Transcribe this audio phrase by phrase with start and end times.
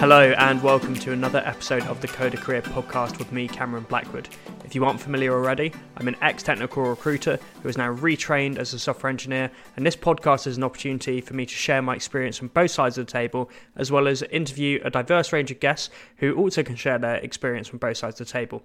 [0.00, 4.30] Hello, and welcome to another episode of the Coder Career podcast with me, Cameron Blackwood.
[4.64, 8.72] If you aren't familiar already, I'm an ex technical recruiter who is now retrained as
[8.72, 12.38] a software engineer, and this podcast is an opportunity for me to share my experience
[12.38, 15.90] from both sides of the table, as well as interview a diverse range of guests
[16.16, 18.62] who also can share their experience from both sides of the table.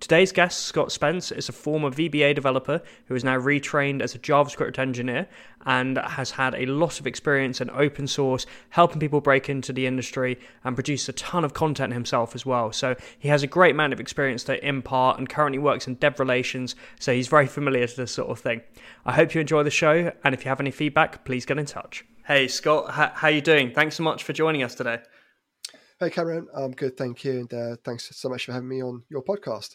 [0.00, 4.18] Today's guest, Scott Spence, is a former VBA developer who is now retrained as a
[4.18, 5.26] JavaScript engineer
[5.66, 9.86] and has had a lot of experience in open source, helping people break into the
[9.86, 12.70] industry and produce a ton of content himself as well.
[12.70, 16.20] So he has a great amount of experience to impart and currently works in dev
[16.20, 18.62] relations, so he's very familiar to this sort of thing.
[19.04, 21.66] I hope you enjoy the show, and if you have any feedback, please get in
[21.66, 22.04] touch.
[22.24, 23.72] Hey, Scott, how, how you doing?
[23.72, 25.00] Thanks so much for joining us today.
[25.98, 26.46] Hey, Cameron.
[26.54, 29.74] I'm good, thank you, and uh, thanks so much for having me on your podcast.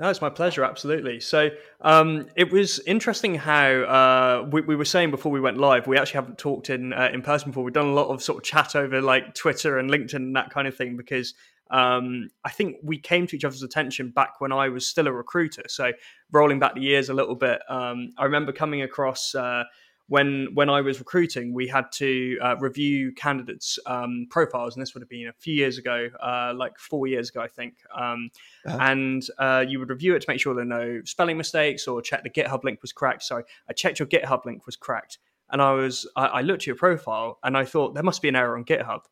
[0.00, 0.64] No, it's my pleasure.
[0.64, 1.20] Absolutely.
[1.20, 1.50] So
[1.82, 5.86] um, it was interesting how uh, we, we, were saying before we went live.
[5.86, 7.64] We actually haven't talked in uh, in person before.
[7.64, 10.48] We've done a lot of sort of chat over like Twitter and LinkedIn and that
[10.48, 11.34] kind of thing because
[11.70, 15.12] um, I think we came to each other's attention back when I was still a
[15.12, 15.64] recruiter.
[15.68, 15.92] So
[16.32, 19.34] rolling back the years a little bit, um, I remember coming across.
[19.34, 19.64] Uh,
[20.10, 24.92] when when I was recruiting, we had to uh, review candidates' um, profiles, and this
[24.92, 27.74] would have been a few years ago, uh, like four years ago, I think.
[27.96, 28.30] Um,
[28.66, 28.78] uh-huh.
[28.80, 32.02] And uh, you would review it to make sure there are no spelling mistakes or
[32.02, 33.22] check the GitHub link was correct.
[33.22, 36.66] So I checked your GitHub link was correct, and I was I, I looked at
[36.66, 39.02] your profile and I thought there must be an error on GitHub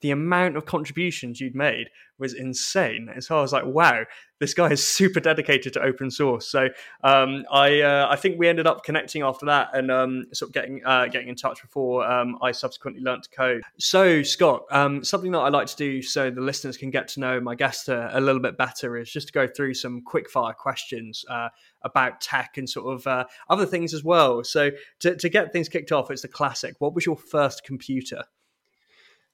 [0.00, 3.08] the amount of contributions you'd made was insane.
[3.12, 4.04] And so I was like, wow,
[4.38, 6.46] this guy is super dedicated to open source.
[6.46, 6.68] So
[7.02, 10.54] um, I uh, I think we ended up connecting after that and um, sort of
[10.54, 13.62] getting uh, getting in touch before um, I subsequently learned to code.
[13.78, 17.20] So Scott, um, something that I like to do so the listeners can get to
[17.20, 20.30] know my guest a, a little bit better is just to go through some quick
[20.30, 21.24] fire questions.
[21.28, 21.48] Uh,
[21.82, 24.44] about tech and sort of uh, other things as well.
[24.44, 26.74] So to, to get things kicked off, it's the classic.
[26.78, 28.24] What was your first computer?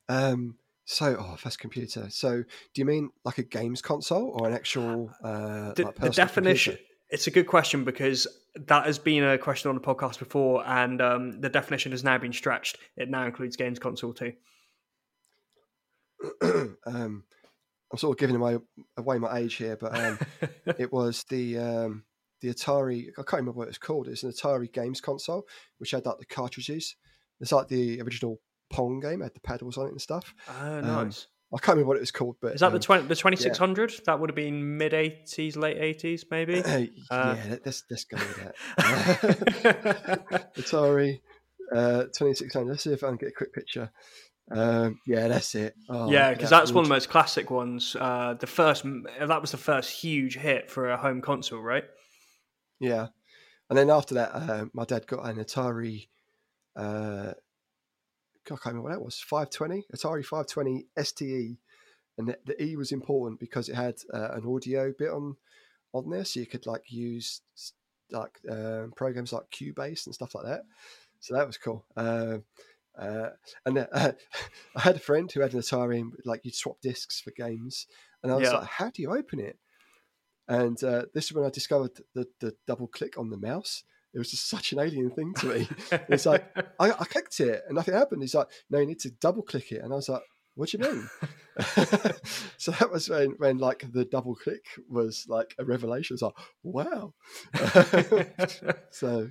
[0.08, 2.08] Um, so, oh, first computer.
[2.10, 6.10] So, do you mean like a games console or an actual uh, the, like the
[6.10, 6.74] definition?
[6.74, 6.92] Computer?
[7.10, 8.26] It's a good question because
[8.66, 12.18] that has been a question on the podcast before, and um, the definition has now
[12.18, 12.78] been stretched.
[12.96, 14.32] It now includes games console too.
[16.42, 17.24] um,
[17.92, 18.58] I'm sort of giving my,
[18.96, 20.18] away my age here, but um,
[20.78, 22.04] it was the um,
[22.40, 23.08] the Atari.
[23.10, 24.08] I can't remember what it's called.
[24.08, 25.46] It's an Atari games console,
[25.78, 26.96] which had like the cartridges.
[27.40, 28.40] It's like the original
[28.70, 29.20] Pong game.
[29.20, 30.34] had the pedals on it and stuff.
[30.48, 31.26] Oh, um, nice.
[31.54, 33.36] I can't remember what it was called, but is that um, the twenty the twenty
[33.36, 33.92] six hundred?
[33.92, 33.98] Yeah.
[34.06, 36.62] That would have been mid eighties, late eighties, maybe.
[36.62, 40.52] Uh, uh, yeah, let's let's go with that.
[40.56, 41.20] Atari
[41.72, 42.72] uh, twenty six hundred.
[42.72, 43.92] Let's see if I can get a quick picture.
[44.50, 45.74] Um, yeah, that's it.
[45.88, 47.96] Oh, yeah, because that's one of the most classic ones.
[47.98, 51.84] Uh, the first that was the first huge hit for a home console, right?
[52.80, 53.06] Yeah,
[53.70, 56.08] and then after that, uh, my dad got an Atari
[56.76, 57.32] uh,
[58.54, 61.58] I can't remember what that was, 520, Atari 520 STE.
[62.18, 65.36] And the, the E was important because it had uh, an audio bit on
[65.92, 67.42] on there, so you could like use
[68.10, 70.62] like uh, programs like Cubase and stuff like that.
[71.20, 71.84] So that was cool.
[71.96, 72.38] Uh,
[72.98, 73.30] uh,
[73.64, 73.86] and uh,
[74.76, 77.86] I had a friend who had an Atari, and, like you'd swap discs for games,
[78.22, 78.58] and I was yeah.
[78.58, 79.58] like, "How do you open it?"
[80.48, 83.82] And uh, this is when I discovered the, the double click on the mouse
[84.16, 85.68] it was just such an alien thing to me.
[86.08, 86.42] it's like
[86.80, 88.22] I, I, clicked it and nothing happened.
[88.22, 90.22] He's like, no, you need to double click it, and I was like,
[90.54, 91.10] what do you mean?
[92.56, 96.14] so that was when, when like the double click was like a revelation.
[96.14, 96.32] It's like,
[96.62, 97.12] wow.
[98.90, 99.28] so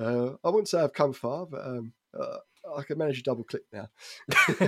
[0.00, 2.38] uh, I wouldn't say I've come far, but um, uh,
[2.76, 3.88] I can manage a double click now.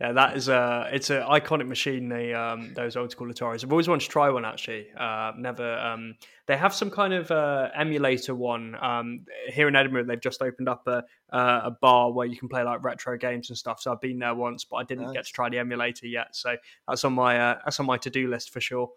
[0.00, 2.08] yeah, that is a it's an iconic machine.
[2.08, 3.64] The um, those old school Ataris.
[3.64, 4.44] I've always wanted to try one.
[4.44, 5.78] Actually, uh, never.
[5.78, 6.16] Um,
[6.46, 10.04] they have some kind of uh, emulator one um, here in Edinburgh.
[10.04, 13.50] They've just opened up a uh, a bar where you can play like retro games
[13.50, 13.80] and stuff.
[13.80, 15.14] So I've been there once, but I didn't nice.
[15.14, 16.34] get to try the emulator yet.
[16.34, 16.56] So
[16.88, 18.90] that's on my uh, that's on my to do list for sure.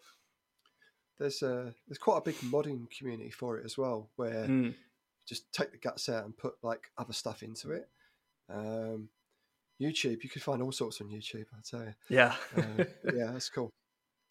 [1.19, 4.47] There's a there's quite a big modding community for it as well, where.
[4.47, 4.73] Mm
[5.27, 7.87] just take the guts out and put like other stuff into it.
[8.49, 9.09] Um,
[9.81, 11.45] YouTube, you could find all sorts on YouTube.
[11.53, 11.93] I tell you.
[12.09, 12.83] Yeah, uh,
[13.13, 13.71] yeah, that's cool.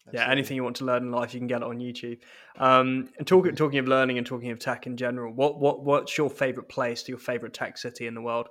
[0.05, 0.25] Absolutely.
[0.25, 2.19] Yeah, anything you want to learn in life, you can get it on YouTube.
[2.57, 6.17] Um, and talking talking of learning and talking of tech in general, what what what's
[6.17, 8.47] your favorite place, your favorite tech city in the world?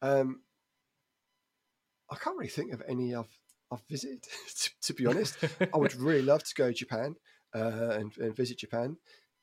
[0.00, 0.40] Um,
[2.10, 3.38] I can't really think of any I've
[3.72, 4.22] I've visited.
[4.56, 7.16] to, to, be honest, I would really love to go to Japan
[7.54, 8.96] uh, and, and visit Japan.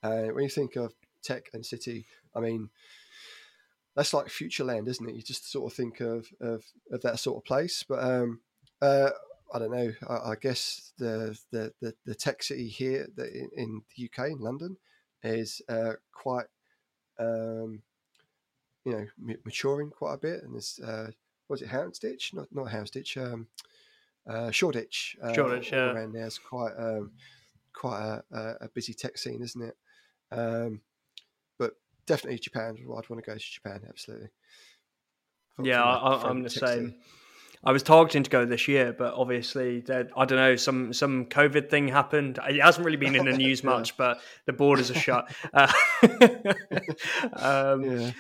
[0.04, 2.06] Uh, when you think of tech and city.
[2.36, 2.70] I mean,
[3.96, 5.16] that's like future land, isn't it?
[5.16, 7.84] You just sort of think of of, of that sort of place.
[7.88, 8.40] But um,
[8.82, 9.10] uh,
[9.54, 9.92] I don't know.
[10.08, 14.40] I, I guess the, the, the the tech city here in, in the UK in
[14.40, 14.78] London
[15.24, 16.48] is uh, quite
[17.20, 17.82] um,
[18.86, 19.06] you know
[19.46, 21.12] maturing quite a bit, and there's uh,
[21.50, 22.34] was it Houndsditch?
[22.34, 23.18] Not not Houndsditch.
[23.18, 23.48] Um,
[24.28, 25.18] uh, Shoreditch.
[25.22, 25.92] Uh, Shoreditch, yeah.
[25.92, 27.12] Around there's quite um,
[27.74, 29.76] quite a, a, busy tech scene, isn't it?
[30.32, 30.82] Um,
[32.06, 32.76] definitely Japan.
[32.80, 33.82] I'd want to go to Japan.
[33.88, 34.30] Absolutely.
[35.62, 36.96] Yeah, I, am the same.
[37.64, 41.70] I was targeting to go this year, but obviously, I don't know, some some COVID
[41.70, 42.40] thing happened.
[42.48, 43.96] It hasn't really been in the news much, yeah.
[43.98, 45.32] but the borders are shut.
[45.54, 45.72] Uh,
[47.34, 48.12] um, yeah.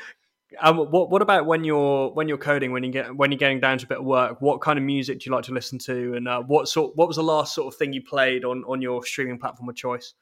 [0.59, 3.61] Um, what what about when you're when you're coding when you get when you're getting
[3.61, 4.41] down to a bit of work?
[4.41, 7.07] What kind of music do you like to listen to, and uh, what sort what
[7.07, 10.13] was the last sort of thing you played on on your streaming platform of choice?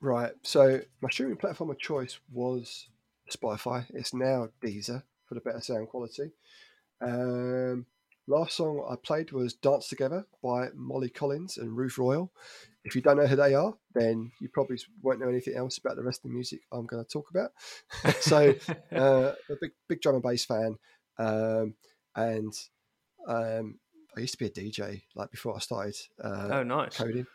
[0.00, 0.32] Right.
[0.42, 2.88] So my streaming platform of choice was
[3.30, 3.86] Spotify.
[3.90, 6.32] It's now Deezer for the better sound quality.
[7.02, 7.86] Um,
[8.26, 12.32] last song I played was "Dance Together" by Molly Collins and Ruth Royal
[12.84, 15.96] if you don't know who they are, then you probably won't know anything else about
[15.96, 17.52] the rest of the music I'm going to talk about.
[18.20, 18.54] so,
[18.92, 20.78] uh, a big big drum and bass fan,
[21.18, 21.74] um,
[22.16, 22.52] and
[23.26, 23.78] um,
[24.16, 25.96] I used to be a DJ like before I started.
[26.22, 27.26] Uh, oh, nice coding.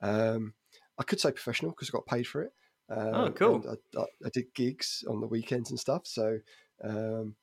[0.00, 0.54] Um,
[0.98, 2.52] I could say professional because I got paid for it.
[2.88, 3.64] Um, oh, cool.
[3.68, 6.02] I, I, I, did gigs on the weekends and stuff.
[6.06, 6.38] So,
[6.84, 7.34] um,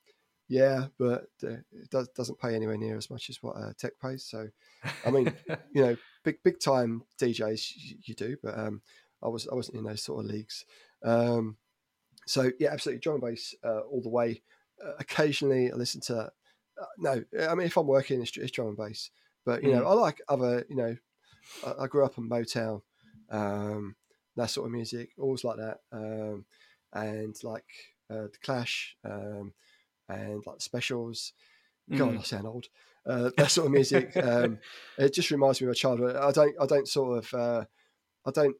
[0.48, 3.92] yeah, but uh, it does, doesn't pay anywhere near as much as what uh, tech
[4.00, 4.24] pays.
[4.24, 4.48] So,
[5.04, 5.34] I mean,
[5.74, 8.80] you know, big big time DJs you, you do, but um,
[9.22, 10.64] I was I wasn't in those sort of leagues.
[11.02, 11.56] Um,
[12.26, 14.42] so yeah, absolutely, drum and bass uh, all the way.
[14.84, 16.30] Uh, occasionally, I listen to.
[16.80, 19.10] Uh, no, I mean if I'm working, it's, it's drum and bass.
[19.44, 19.74] But you mm.
[19.76, 20.64] know, I like other.
[20.68, 20.96] You know,
[21.66, 22.82] I, I grew up in Motown,
[23.34, 23.96] um,
[24.36, 26.44] that sort of music, always like that, um,
[26.92, 27.66] and like
[28.10, 28.96] uh, the Clash.
[29.04, 29.52] Um,
[30.08, 31.32] and like specials.
[31.90, 32.18] God, mm.
[32.18, 32.66] I sound old.
[33.06, 34.16] Uh, that sort of music.
[34.16, 34.58] um,
[34.98, 36.16] it just reminds me of my childhood.
[36.16, 36.54] I don't.
[36.60, 37.34] I don't sort of.
[37.34, 37.64] Uh,
[38.26, 38.56] I don't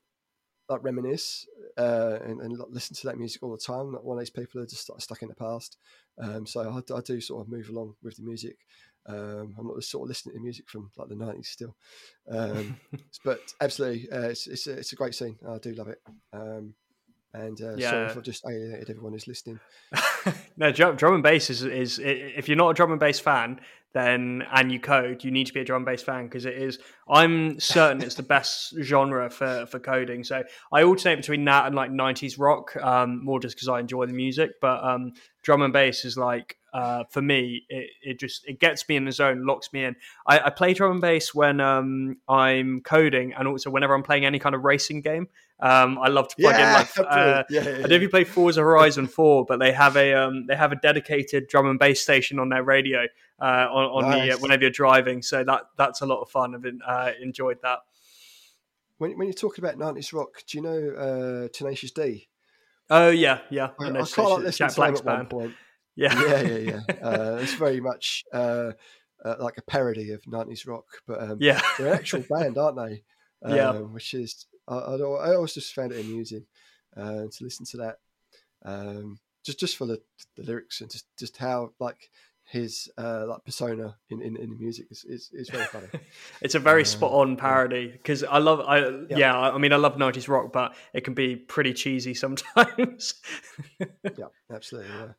[0.68, 3.92] like reminisce uh, and, and, listen to that music all the time.
[3.92, 5.76] Not one of these people are just stuck in the past.
[6.18, 8.56] Um, so I, I, do sort of move along with the music.
[9.06, 11.76] Um, I'm not sort of listening to music from like the 90s still.
[12.30, 12.76] Um,
[13.24, 15.36] but absolutely, uh, it's, it's, a, it's a great scene.
[15.48, 16.00] I do love it.
[16.32, 16.74] Um,
[17.34, 17.90] and uh, yeah.
[17.90, 19.58] sorry if I've just alienated everyone who's listening.
[20.56, 23.60] no, drum, drum and bass is, is if you're not a drum and bass fan,
[23.92, 26.54] then and you code, you need to be a drum and bass fan because it
[26.54, 26.78] is.
[27.08, 30.24] I'm certain it's the best genre for for coding.
[30.24, 30.42] So
[30.72, 34.12] I alternate between that and like 90s rock, um, more just because I enjoy the
[34.12, 34.52] music.
[34.60, 35.12] But um,
[35.42, 39.04] drum and bass is like uh, for me, it, it just it gets me in
[39.04, 39.94] the zone, locks me in.
[40.26, 44.26] I, I play drum and bass when um, I'm coding, and also whenever I'm playing
[44.26, 45.28] any kind of racing game.
[45.60, 48.02] Um, I love to plug yeah, in like uh, yeah, yeah, I don't know if
[48.02, 51.66] you play Forza Horizon Four, but they have a um, they have a dedicated drum
[51.66, 53.06] and bass station on their radio
[53.40, 54.30] uh, on, on nice.
[54.30, 55.22] the uh, whenever you're driving.
[55.22, 56.56] So that that's a lot of fun.
[56.56, 57.78] I've uh, enjoyed that.
[58.98, 62.28] When, when you're talking about 90s rock, do you know uh, Tenacious D?
[62.90, 63.70] Oh yeah, yeah.
[63.78, 65.54] I, I, I can't like listen to them at one point.
[65.96, 66.80] Yeah, yeah, yeah, yeah.
[67.02, 68.72] Uh, it's very much uh,
[69.24, 72.76] uh, like a parody of '90s rock, but um, yeah, they're an actual band, aren't
[72.76, 73.02] they?
[73.42, 76.46] Um, yeah, which is I, I, I, always just found it amusing
[76.96, 77.96] uh, to listen to that,
[78.64, 80.00] um, just just for the,
[80.36, 82.10] the lyrics and just just how like
[82.46, 85.86] his uh, like persona in, in, in the music is, is, is very funny.
[86.42, 89.16] it's a very uh, spot on parody because I love I yeah.
[89.16, 89.38] yeah.
[89.38, 93.14] I mean I love nineties rock, but it can be pretty cheesy sometimes.
[93.80, 94.90] yeah, absolutely.
[94.90, 95.12] Yeah.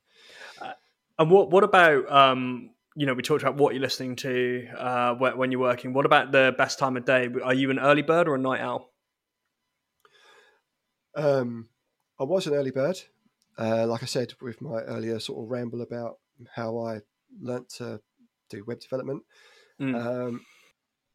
[1.17, 5.15] And what what about um, you know we talked about what you're listening to uh,
[5.15, 5.93] when you're working.
[5.93, 7.29] What about the best time of day?
[7.43, 8.91] Are you an early bird or a night owl?
[11.15, 11.69] Um,
[12.19, 12.99] I was an early bird.
[13.57, 16.17] Uh, like I said with my earlier sort of ramble about
[16.53, 16.99] how I
[17.39, 18.01] learnt to
[18.49, 19.23] do web development.
[19.79, 19.95] Mm.
[19.95, 20.45] Um,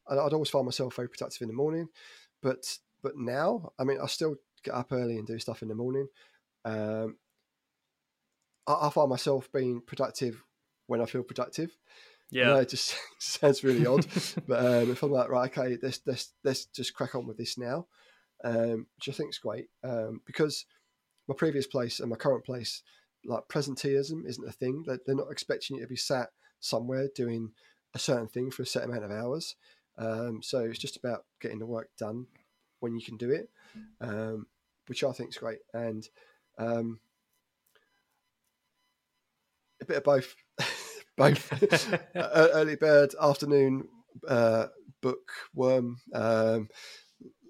[0.09, 1.87] I'd always find myself very productive in the morning,
[2.41, 5.75] but but now, I mean, I still get up early and do stuff in the
[5.75, 6.07] morning.
[6.65, 7.17] Um,
[8.67, 10.43] I, I find myself being productive
[10.87, 11.75] when I feel productive.
[12.29, 14.05] Yeah, it just sounds really odd,
[14.47, 17.57] but um, if I'm like, right, okay, let's let's let's just crack on with this
[17.57, 17.87] now,
[18.43, 20.65] um, which I think is great um, because
[21.27, 22.83] my previous place and my current place,
[23.25, 24.83] like presenteeism, isn't a thing.
[24.85, 27.51] They're, they're not expecting you to be sat somewhere doing
[27.93, 29.55] a certain thing for a set amount of hours.
[29.97, 32.27] Um, so it's just about getting the work done
[32.79, 33.49] when you can do it,
[33.99, 34.47] um,
[34.87, 35.59] which I think is great.
[35.73, 36.07] And
[36.57, 36.99] um,
[39.81, 40.35] a bit of both,
[41.17, 41.51] both
[42.15, 43.87] early bird, afternoon
[44.27, 44.67] uh,
[45.01, 46.69] bookworm, um,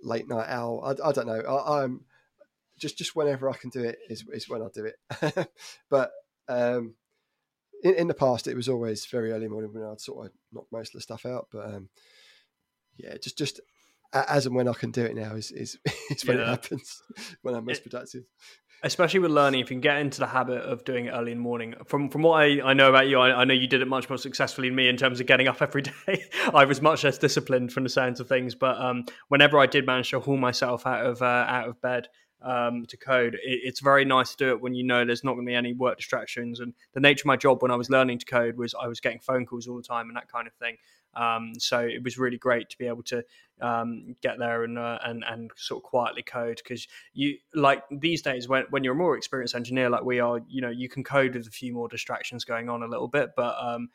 [0.03, 0.83] late night owl.
[0.83, 1.41] I, I don't know.
[1.41, 2.05] I, am
[2.79, 5.47] just just whenever I can do it is is when I do it.
[5.89, 6.11] but
[6.47, 6.95] um,
[7.83, 10.65] in, in the past, it was always very early morning when I'd sort of knock
[10.71, 11.47] most of the stuff out.
[11.51, 11.89] But um,
[12.97, 13.59] yeah, just just
[14.13, 15.77] as and when I can do it now is is,
[16.09, 17.01] is when it happens
[17.41, 18.23] when I'm most It- productive.
[18.83, 21.38] Especially with learning, if you can get into the habit of doing it early in
[21.38, 21.75] the morning.
[21.85, 24.09] From from what I, I know about you, I, I know you did it much
[24.09, 26.25] more successfully than me in terms of getting up every day.
[26.53, 29.85] I was much less disciplined from the sounds of things, but um, whenever I did
[29.85, 32.07] manage to haul myself out of uh, out of bed
[32.41, 35.33] um, to code, it, it's very nice to do it when you know there's not
[35.33, 36.60] going to be any work distractions.
[36.60, 39.00] And the nature of my job when I was learning to code was I was
[39.00, 40.77] getting phone calls all the time and that kind of thing.
[41.13, 43.24] Um, so it was really great to be able to
[43.60, 48.21] um, get there and uh, and and sort of quietly code because you like these
[48.21, 51.03] days when when you're a more experienced engineer like we are, you know, you can
[51.03, 53.89] code with a few more distractions going on a little bit, but um,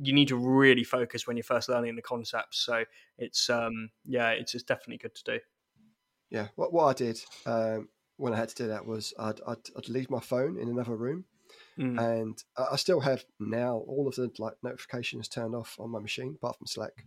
[0.00, 2.58] you need to really focus when you're first learning the concepts.
[2.64, 2.84] So
[3.18, 5.38] it's um, yeah, it's, it's definitely good to do.
[6.32, 9.58] Yeah, what what I did um, when I had to do that was I'd, I'd
[9.76, 11.26] I'd leave my phone in another room,
[11.78, 11.98] Mm.
[11.98, 15.98] and I I still have now all of the like notifications turned off on my
[16.00, 17.04] machine, apart from Slack.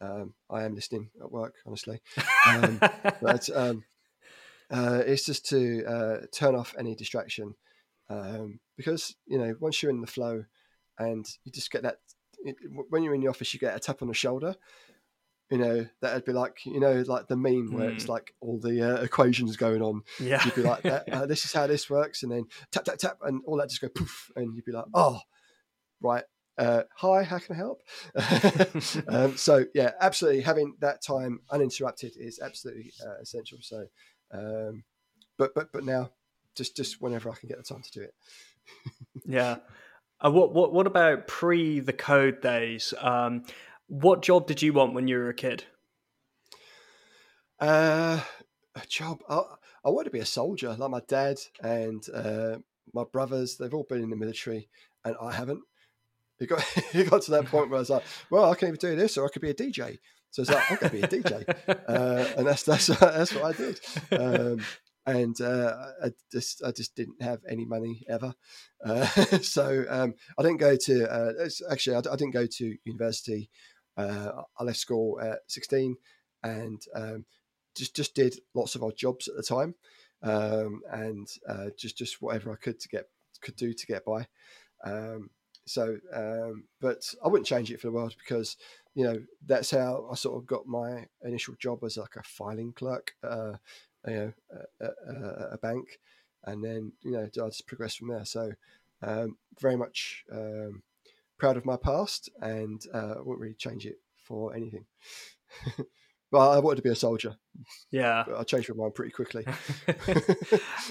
[0.00, 2.00] Um, I am listening at work, honestly,
[2.46, 2.80] um,
[3.22, 3.84] but um,
[4.70, 7.54] uh, it's just to uh, turn off any distraction
[8.10, 10.44] um, because you know once you're in the flow,
[10.98, 11.98] and you just get that
[12.44, 12.56] it,
[12.90, 14.56] when you're in the office, you get a tap on the shoulder.
[15.50, 18.12] You know that'd be like you know like the meme where it's Hmm.
[18.12, 21.52] like all the uh, equations going on yeah, you'd be like, that, uh, "This is
[21.54, 24.54] how this works," and then tap tap tap, and all that just go poof, and
[24.54, 25.20] you'd be like, "Oh,
[26.02, 26.24] right,
[26.58, 27.82] uh, hi, how can I help?"
[29.08, 33.58] um, so yeah, absolutely, having that time uninterrupted is absolutely uh, essential.
[33.62, 33.86] So,
[34.32, 34.84] um,
[35.38, 36.10] but but but now,
[36.54, 38.14] just just whenever I can get the time to do it.
[39.24, 39.56] yeah.
[40.24, 42.92] Uh, what what what about pre the code days?
[42.98, 43.44] Um,
[43.88, 45.64] what job did you want when you were a kid?
[47.58, 48.20] Uh,
[48.74, 49.18] a job.
[49.28, 49.42] I,
[49.84, 52.58] I want to be a soldier, like my dad and uh,
[52.94, 53.56] my brothers.
[53.56, 54.68] They've all been in the military,
[55.04, 55.62] and I haven't.
[56.38, 56.64] It got
[56.94, 59.16] it got to that point where I was like, well, I can either do this
[59.16, 59.98] or I could be a DJ.
[60.30, 61.48] So it's like I'm going to be a DJ,
[61.88, 63.80] uh, and that's that's that's what I did.
[64.12, 64.64] Um,
[65.06, 68.34] and uh, I just I just didn't have any money ever,
[68.84, 69.06] uh,
[69.40, 71.10] so um, I didn't go to.
[71.10, 73.48] Uh, actually, I, I didn't go to university.
[73.98, 75.96] Uh, I left school at 16,
[76.44, 77.24] and um,
[77.76, 79.74] just just did lots of odd jobs at the time,
[80.22, 83.08] um, and uh, just just whatever I could to get
[83.40, 84.26] could do to get by.
[84.84, 85.30] Um,
[85.66, 88.56] so, um, but I wouldn't change it for the world because
[88.94, 92.72] you know that's how I sort of got my initial job as like a filing
[92.72, 93.54] clerk, uh,
[94.06, 94.32] you
[94.80, 94.88] know,
[95.52, 95.98] a bank,
[96.44, 98.24] and then you know I just progressed from there.
[98.24, 98.52] So,
[99.02, 100.82] um, very much um,
[101.38, 104.84] proud of my past, and uh, wouldn't really change it for anything.
[106.30, 107.36] but I wanted to be a soldier.
[107.90, 108.24] yeah.
[108.26, 109.44] But I changed my mind pretty quickly.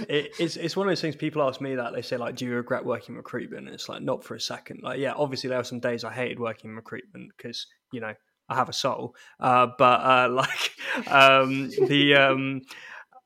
[0.10, 2.46] it, it's it's one of those things people ask me that they say like, do
[2.46, 3.68] you regret working in recruitment?
[3.68, 4.82] And it's like not for a second.
[4.84, 8.14] Like, yeah, obviously there were some days I hated working in recruitment because you know
[8.50, 9.16] I have a soul.
[9.40, 12.62] Uh, but uh, like um, the um,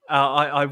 [0.10, 0.70] uh, I I,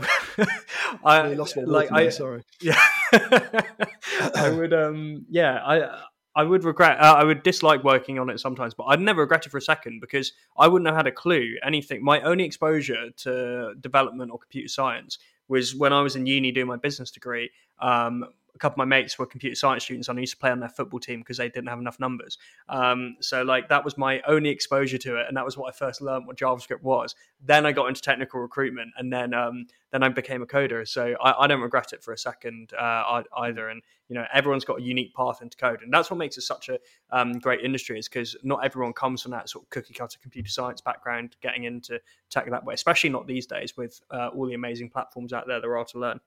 [1.05, 2.43] I I lost my like like, I sorry.
[2.61, 2.79] yeah
[3.13, 6.03] I would um yeah I.
[6.35, 6.99] I would regret.
[6.99, 9.61] Uh, I would dislike working on it sometimes, but I'd never regret it for a
[9.61, 12.03] second because I wouldn't have had a clue anything.
[12.03, 15.17] My only exposure to development or computer science
[15.47, 17.49] was when I was in uni doing my business degree.
[17.81, 20.51] Um, a couple of my mates were computer science students, and I used to play
[20.51, 22.37] on their football team because they didn't have enough numbers.
[22.67, 25.77] Um, so, like, that was my only exposure to it, and that was what I
[25.77, 27.15] first learned what JavaScript was.
[27.43, 30.87] Then I got into technical recruitment, and then um, then I became a coder.
[30.87, 33.69] So I, I don't regret it for a second uh, either.
[33.69, 36.41] And you know, everyone's got a unique path into code, and that's what makes it
[36.41, 36.79] such a
[37.11, 37.99] um, great industry.
[37.99, 41.63] Is because not everyone comes from that sort of cookie cutter computer science background, getting
[41.63, 42.73] into tech that way.
[42.73, 45.99] Especially not these days with uh, all the amazing platforms out there there are to
[45.99, 46.19] learn.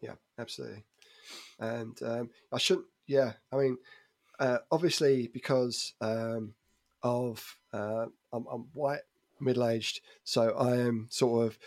[0.00, 0.84] Yeah, absolutely.
[1.58, 2.86] And um, I shouldn't.
[3.06, 3.78] Yeah, I mean,
[4.38, 6.54] uh, obviously because um,
[7.02, 9.02] of uh, I'm, I'm white,
[9.40, 11.58] middle aged, so I am sort of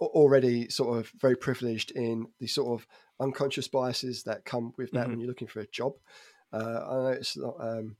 [0.00, 2.86] already sort of very privileged in the sort of
[3.20, 5.94] unconscious biases that come with that when you're looking for a job.
[6.52, 7.96] Uh, I know it's not, um,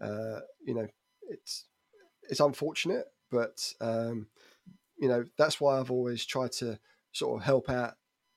[0.00, 0.86] uh, you know,
[1.28, 1.66] it's
[2.28, 4.26] it's unfortunate, but um,
[4.98, 6.78] you know that's why I've always tried to
[7.12, 7.94] sort of help out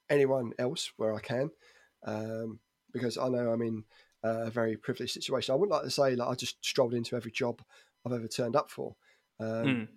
[0.10, 1.52] anyone else where I can,
[2.04, 2.60] um,
[2.92, 3.84] because I know I'm in
[4.24, 5.54] a very privileged situation.
[5.54, 7.62] I wouldn't like to say like I just strolled into every job
[8.06, 8.96] I've ever turned up for,
[9.40, 9.88] um, Mm.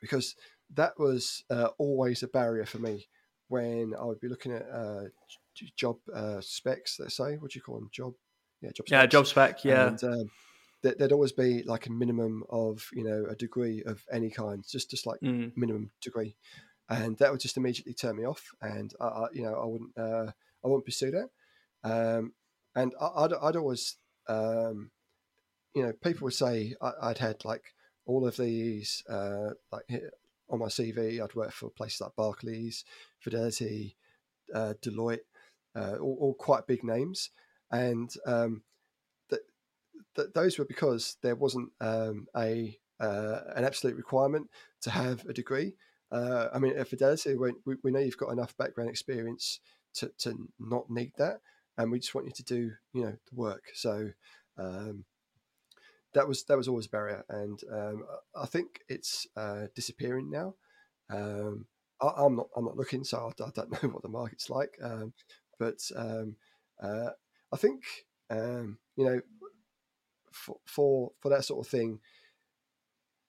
[0.00, 0.34] because
[0.74, 3.06] that was uh, always a barrier for me
[3.48, 5.04] when I would be looking at uh,
[5.76, 6.98] job uh, specs.
[6.98, 7.90] Let's say, what do you call them?
[7.92, 8.14] Job,
[8.60, 8.86] yeah, job.
[8.88, 9.12] Yeah, specs.
[9.12, 9.64] job spec.
[9.64, 10.30] Yeah, And, um,
[10.82, 14.64] there- there'd always be like a minimum of you know a degree of any kind,
[14.66, 15.52] just just like Mm.
[15.56, 16.34] minimum degree,
[16.88, 19.96] and that would just immediately turn me off, and I, I you know I wouldn't
[19.98, 20.32] uh,
[20.64, 21.28] I wouldn't pursue that,
[21.84, 22.32] um,
[22.74, 23.96] and I, I'd, I'd always
[24.28, 24.90] um,
[25.74, 27.64] you know people would say I, I'd had like
[28.06, 29.84] all of these, uh, like
[30.50, 32.84] on my CV, I'd worked for places like Barclays,
[33.20, 33.96] Fidelity,
[34.52, 35.20] uh, Deloitte,
[35.76, 37.30] uh, all, all, quite big names,
[37.70, 38.62] and um,
[40.16, 44.48] th- those were because there wasn't um, a uh, an absolute requirement
[44.80, 45.74] to have a degree.
[46.10, 49.58] Uh, I mean, at Fidelity, we, we, know you've got enough background experience
[49.94, 51.40] to, to not need that,
[51.78, 53.64] and we just want you to do you know the work.
[53.74, 54.10] So
[54.58, 55.04] um,
[56.14, 58.04] that was that was always a barrier, and um,
[58.36, 60.54] I think it's uh, disappearing now.
[61.10, 61.66] Um,
[62.00, 64.76] I, am not I'm not looking, so I, I, don't know what the market's like.
[64.82, 65.12] Um,
[65.58, 66.36] but um,
[66.82, 67.10] uh,
[67.52, 67.82] I think
[68.30, 69.20] um, you know
[70.32, 72.00] for, for for that sort of thing,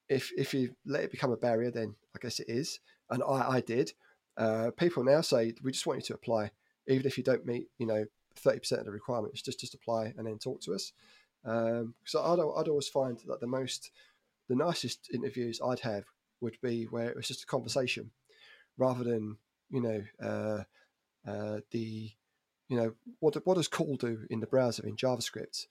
[0.09, 3.51] if if you let it become a barrier, then I guess it is, and I,
[3.51, 3.93] I did.
[4.35, 6.51] Uh, people now say we just want you to apply,
[6.87, 8.05] even if you don't meet you know
[8.35, 9.41] thirty percent of the requirements.
[9.41, 10.93] Just just apply and then talk to us.
[11.45, 13.91] Um, so I'd, I'd always find that the most,
[14.47, 16.05] the nicest interviews I'd have
[16.41, 18.11] would be where it was just a conversation,
[18.77, 19.37] rather than
[19.69, 20.63] you know uh,
[21.29, 22.11] uh, the,
[22.69, 25.65] you know what what does call do in the browser in JavaScript?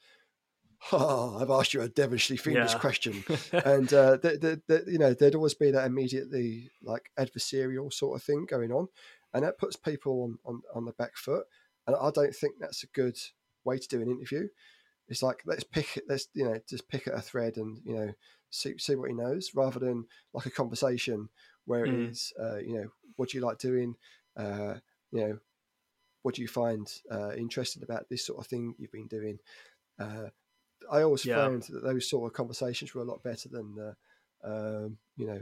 [0.91, 2.79] Oh, I've asked you a devilishly fiendish yeah.
[2.79, 7.93] question, and uh, the, the, the, you know there'd always be that immediately like adversarial
[7.93, 8.89] sort of thing going on,
[9.33, 11.45] and that puts people on, on, on the back foot.
[11.87, 13.19] And I don't think that's a good
[13.65, 14.49] way to do an interview
[15.09, 18.13] it's like let's pick let's you know just pick at a thread and you know
[18.51, 21.29] see see what he knows rather than like a conversation
[21.67, 21.93] where mm.
[21.93, 23.95] it is uh, you know what do you like doing
[24.37, 24.75] uh,
[25.11, 25.39] you know
[26.23, 29.39] what do you find uh, interesting about this sort of thing you've been doing
[29.99, 30.29] uh,
[30.91, 31.37] I always yeah.
[31.37, 33.95] found that those sort of conversations were a lot better than
[34.45, 35.41] um, you know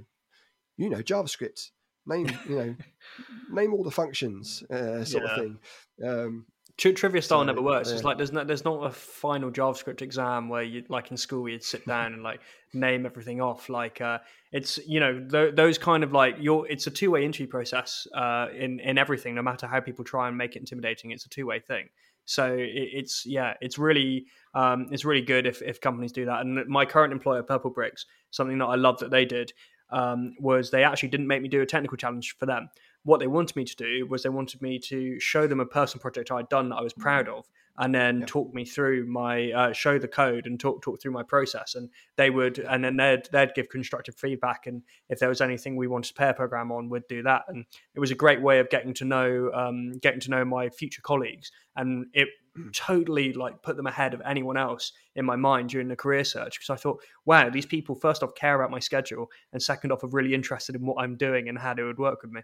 [0.77, 1.71] you know JavaScript
[2.07, 2.77] name you know
[3.51, 5.31] name all the functions uh, sort yeah.
[5.31, 5.59] of thing
[6.05, 6.47] um,
[6.81, 7.89] trivia style so, never works.
[7.89, 7.97] Yeah.
[7.97, 11.49] It's like there's no, there's not a final JavaScript exam where you like in school
[11.49, 12.41] you'd sit down and like
[12.73, 13.69] name everything off.
[13.69, 14.19] Like uh,
[14.53, 18.07] it's you know th- those kind of like your it's a two way interview process
[18.15, 19.35] uh, in in everything.
[19.35, 21.89] No matter how people try and make it intimidating, it's a two way thing.
[22.25, 26.41] So it, it's yeah, it's really um, it's really good if if companies do that.
[26.41, 29.53] And my current employer, Purplebricks, something that I love that they did
[29.93, 32.69] um, was they actually didn't make me do a technical challenge for them.
[33.05, 36.03] What they wanted me to do was they wanted me to show them a personal
[36.03, 37.49] project I'd done that I was proud of,
[37.81, 38.27] and then yeah.
[38.27, 41.75] talk me through my uh, show the code and talk talk through my process.
[41.75, 45.77] And they would, and then they'd they'd give constructive feedback, and if there was anything
[45.77, 47.45] we wanted to pair program on, we'd do that.
[47.49, 47.65] And
[47.95, 51.01] it was a great way of getting to know um, getting to know my future
[51.01, 52.71] colleagues, and it mm.
[52.75, 56.59] totally like put them ahead of anyone else in my mind during the career search
[56.59, 60.05] because I thought, wow, these people first off care about my schedule, and second off
[60.05, 62.43] are really interested in what I'm doing and how they would work with me.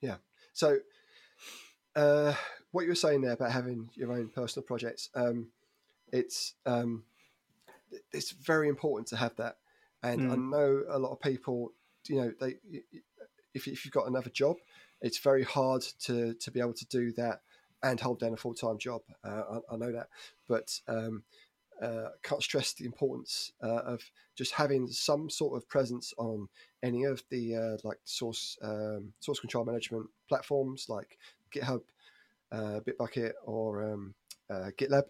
[0.00, 0.16] Yeah.
[0.54, 0.78] So,
[1.94, 2.32] uh,
[2.76, 5.48] what you were saying there about having your own personal projects, um,
[6.12, 7.04] it's um,
[8.12, 9.56] it's very important to have that.
[10.02, 10.32] And mm.
[10.32, 11.72] I know a lot of people,
[12.06, 12.56] you know, they
[13.54, 14.56] if if you've got another job,
[15.00, 17.40] it's very hard to to be able to do that
[17.82, 19.00] and hold down a full time job.
[19.24, 20.08] Uh, I, I, know that,
[20.46, 21.22] but um,
[21.80, 24.02] uh, can't stress the importance uh, of
[24.34, 26.46] just having some sort of presence on
[26.82, 31.16] any of the uh, like source um, source control management platforms like
[31.54, 31.80] GitHub,
[32.52, 34.14] uh, Bitbucket, or um,
[34.50, 35.04] uh, GitLab,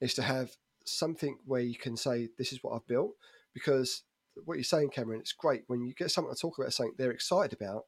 [0.00, 0.50] is to have
[0.84, 3.12] something where you can say this is what I've built
[3.54, 4.02] because
[4.44, 7.10] what you're saying, Cameron, it's great when you get someone to talk about something they're
[7.10, 7.84] excited about.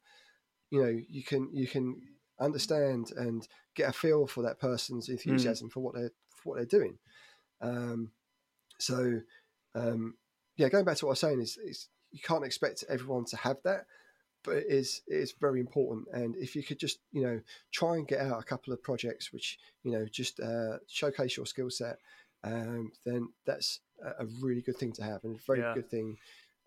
[0.70, 2.00] You know, you can you can
[2.40, 5.12] understand and get a feel for that person's hmm.
[5.12, 5.72] enthusiasm mm.
[5.72, 6.98] for what they're for what they're doing.
[7.60, 8.10] Um,
[8.78, 9.20] so,
[9.74, 10.14] um,
[10.56, 13.36] yeah, going back to what I was saying is, is you can't expect everyone to
[13.36, 13.86] have that,
[14.44, 16.08] but it is is very important.
[16.12, 17.40] And if you could just you know
[17.72, 21.46] try and get out a couple of projects which you know just uh, showcase your
[21.46, 21.98] skill set,
[22.44, 23.80] um, then that's
[24.18, 25.74] a really good thing to have and a very yeah.
[25.74, 26.16] good thing.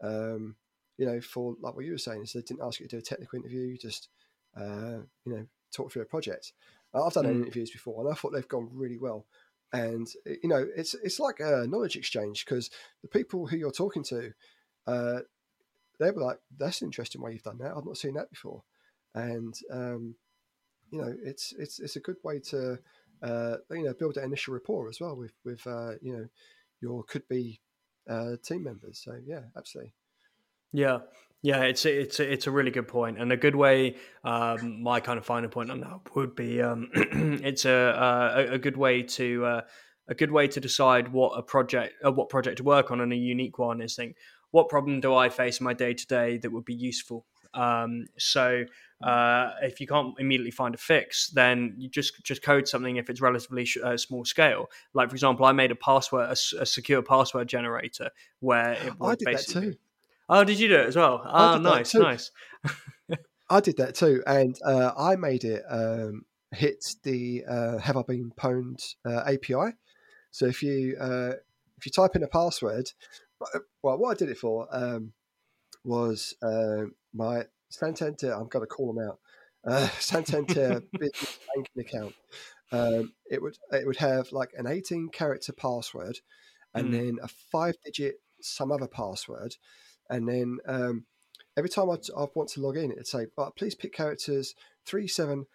[0.02, 0.56] Um,
[0.98, 3.00] you know, for like what you were saying, is they didn't ask you to do
[3.00, 4.10] a technical interview, you just
[4.58, 6.54] uh, you know talk through a project.
[6.94, 7.42] I've done mm.
[7.42, 9.26] interviews before, and I thought they've gone really well
[9.74, 12.70] and you know it's it's like a knowledge exchange because
[13.02, 14.32] the people who you're talking to
[14.88, 15.20] uh,
[16.00, 17.74] they were like that's interesting why you've done that.
[17.76, 18.64] I've not seen that before.
[19.14, 20.16] And um,
[20.92, 22.78] you know it's it's it's a good way to
[23.24, 26.26] uh, you know build that initial rapport as well with with uh, you know
[26.82, 27.62] your could be
[28.10, 29.02] uh, team members.
[29.04, 29.94] So yeah absolutely.
[30.74, 31.00] Yeah.
[31.42, 33.20] Yeah, it's it's it's a really good point.
[33.20, 33.98] And a good way.
[34.24, 37.72] Um, my kind of final point on that would be um, it's a,
[38.50, 39.62] a, a good way to uh,
[40.08, 43.14] a good way to decide what a project uh, what project to work on and
[43.14, 44.16] a unique one is think
[44.56, 47.26] what problem do I face in my day to day that would be useful.
[47.54, 48.64] Um, so
[49.04, 53.10] uh, if you can't immediately find a fix, then you just just code something if
[53.10, 54.70] it's relatively sh- uh, small scale.
[54.94, 59.16] Like for example, I made a password, a, a secure password generator where it I
[59.16, 59.76] did that too
[60.28, 61.22] Oh, did you do it as well?
[61.24, 62.32] Oh, nice, nice.
[63.50, 68.04] I did that too, and uh, I made it um, hit the uh, "Have I
[68.04, 69.76] Been Pwned" uh, API.
[70.32, 71.34] So if you uh,
[71.78, 72.90] if you type in a password,
[73.84, 75.14] well, what I did it for um,
[75.84, 78.34] was uh, my Santander.
[78.34, 79.20] I'm going to call them out.
[79.66, 82.16] Uh, Santander business banking account.
[82.72, 86.20] Um, it would it would have like an 18 character password,
[86.74, 86.92] and mm.
[86.92, 89.56] then a five digit some other password,
[90.10, 91.06] and then um,
[91.58, 94.56] every time I, I want to log in, it'd say, "But please pick characters
[94.86, 95.46] three, seven,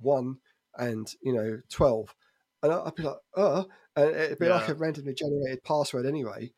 [0.00, 0.38] one,
[0.76, 2.14] and you know twelve.
[2.62, 3.64] And I'd be like, "Uh,"
[3.96, 4.56] and it'd be yeah.
[4.56, 6.52] like a randomly generated password anyway.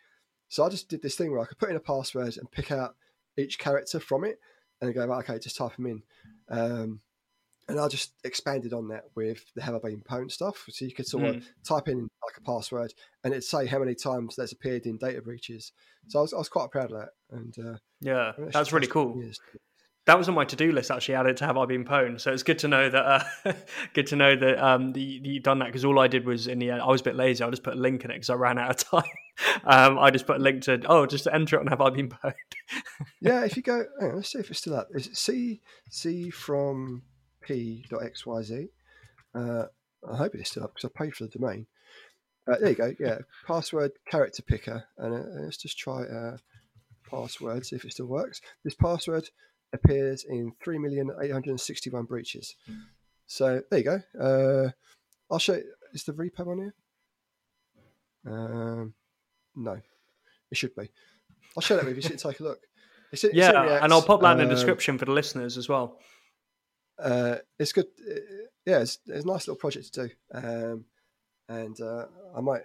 [0.57, 2.73] So I just did this thing where I could put in a password and pick
[2.73, 2.97] out
[3.37, 4.39] each character from it,
[4.81, 6.03] and go, "Okay, just type them in."
[6.49, 7.01] Um,
[7.69, 10.65] and I just expanded on that with the Have I Been Pwned stuff.
[10.71, 11.37] So you could sort mm.
[11.37, 14.97] of type in like a password and it'd say how many times that's appeared in
[14.97, 15.73] data breaches.
[16.09, 17.11] So I was, I was quite proud of that.
[17.33, 19.21] And uh, yeah, that's really cool.
[20.07, 21.17] That was on my to-do list actually.
[21.17, 23.05] Added to Have I Been Pwned, so it's good to know that.
[23.45, 23.53] Uh,
[23.95, 26.71] good to know that um, you've done that because all I did was in the
[26.71, 27.43] end, I was a bit lazy.
[27.43, 29.11] I just put a link in it because I ran out of time.
[29.65, 32.09] um, I just put a link to oh, just enter it and Have I Been
[32.09, 32.35] Pwned.
[33.21, 34.89] yeah, if you go, on, let's see if it's still up.
[34.95, 37.03] Is it C C from
[37.47, 38.69] p.xyz.
[39.35, 39.65] Uh,
[40.09, 41.67] I hope it's still up because I paid for the domain.
[42.49, 42.95] Uh, there you go.
[42.99, 46.37] Yeah, password character picker, and uh, let's just try uh,
[47.11, 48.41] password see if it still works.
[48.65, 49.29] This password
[49.73, 52.55] appears in three million eight hundred sixty-one breaches.
[53.27, 54.01] So there you go.
[54.19, 54.71] Uh,
[55.31, 55.55] I'll show.
[55.55, 56.75] You, is the repo on here?
[58.27, 58.95] Um,
[59.55, 59.81] no,
[60.51, 60.91] it should be.
[61.57, 62.03] I'll show that with you.
[62.03, 62.61] So you take a look.
[63.13, 65.69] It's, it's yeah, and I'll pop that in the um, description for the listeners as
[65.69, 66.01] well
[66.99, 67.87] uh, it's good.
[68.09, 68.21] Uh,
[68.65, 70.15] yeah, it's, it's, a nice little project to do.
[70.33, 70.85] Um,
[71.49, 72.63] and uh, I might,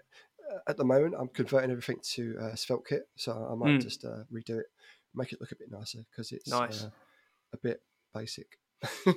[0.51, 3.81] uh, at the moment, I'm converting everything to uh, SvelteKit, so I might mm.
[3.81, 4.65] just uh, redo it,
[5.13, 6.83] make it look a bit nicer because it's nice.
[6.83, 6.89] uh,
[7.53, 7.81] a bit
[8.13, 8.57] basic.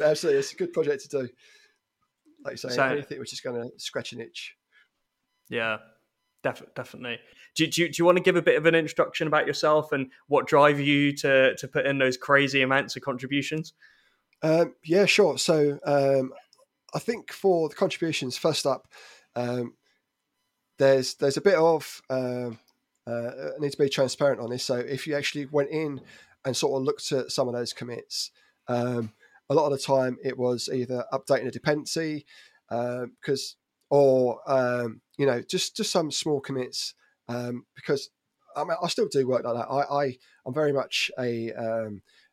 [0.00, 1.28] absolutely, it's a good project to do.
[2.44, 4.54] Like you say, so, anything which is going to scratch an itch.
[5.48, 5.78] Yeah,
[6.42, 7.18] def- definitely.
[7.54, 10.10] Do, do, do you want to give a bit of an introduction about yourself and
[10.28, 13.72] what drive you to to put in those crazy amounts of contributions?
[14.42, 15.38] Um, yeah, sure.
[15.38, 16.32] So um,
[16.94, 18.86] I think for the contributions, first up,
[19.34, 19.74] um,
[20.78, 22.58] there's there's a bit of um,
[23.06, 24.64] uh, need to be transparent on this.
[24.64, 26.00] So if you actually went in
[26.44, 28.30] and sort of looked at some of those commits,
[28.68, 29.12] um,
[29.48, 32.26] a lot of the time it was either updating a dependency
[32.68, 33.56] because
[33.90, 36.94] uh, or um, you know just just some small commits
[37.28, 38.10] because
[38.56, 39.70] I mean I still do work like that.
[39.70, 40.04] I, I
[40.46, 41.52] am very much a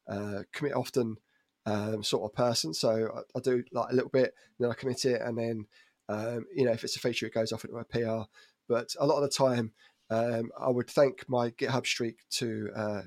[0.08, 1.18] uh, commit often
[1.66, 2.74] um, sort of person.
[2.74, 5.66] So I, I, do like a little bit, then I commit it, and then
[6.10, 8.28] um, you know if it's a feature, it goes off into a PR.
[8.68, 9.72] But a lot of the time,
[10.10, 13.02] um, I would thank my GitHub streak to uh,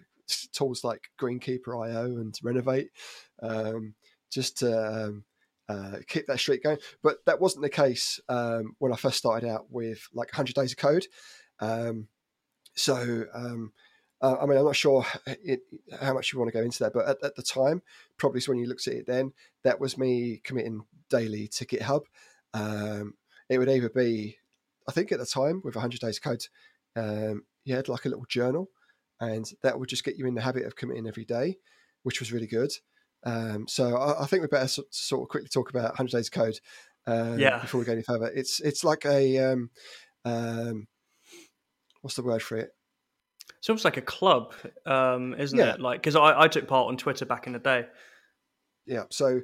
[0.52, 2.90] tools like Greenkeeper.io and Renovate,
[3.42, 3.94] um,
[4.30, 5.24] just to um,
[5.68, 6.78] uh, keep that streak going.
[7.02, 10.72] But that wasn't the case um, when I first started out with like 100 days
[10.72, 11.06] of code.
[12.74, 13.24] so
[14.22, 15.60] uh, I mean, I'm not sure it,
[16.00, 17.82] how much you want to go into that, but at, at the time,
[18.16, 19.32] probably when you looked at it then,
[19.62, 22.02] that was me committing daily to GitHub.
[22.54, 23.14] Um,
[23.48, 24.38] it would either be,
[24.88, 26.46] I think at the time with 100 days of code,
[26.96, 28.70] um, you had like a little journal,
[29.20, 31.56] and that would just get you in the habit of committing every day,
[32.02, 32.70] which was really good.
[33.24, 36.32] Um, so I, I, think we better sort of quickly talk about 100 days of
[36.32, 36.58] code
[37.06, 37.58] um, yeah.
[37.58, 38.30] before we go any further.
[38.34, 39.70] It's it's like a um,
[40.24, 40.86] um,
[42.02, 42.70] what's the word for it?
[43.58, 44.54] It's almost like a club,
[44.84, 45.74] um, isn't yeah.
[45.74, 45.80] it?
[45.80, 47.86] Like because I, I took part on Twitter back in the day.
[48.86, 49.04] Yeah.
[49.10, 49.40] So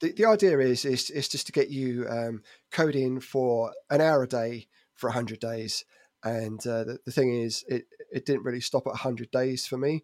[0.00, 4.22] the, the idea is is is just to get you um, coding for an hour
[4.22, 5.84] a day for hundred days.
[6.24, 9.76] And uh, the, the thing is, it it didn't really stop at hundred days for
[9.76, 10.02] me,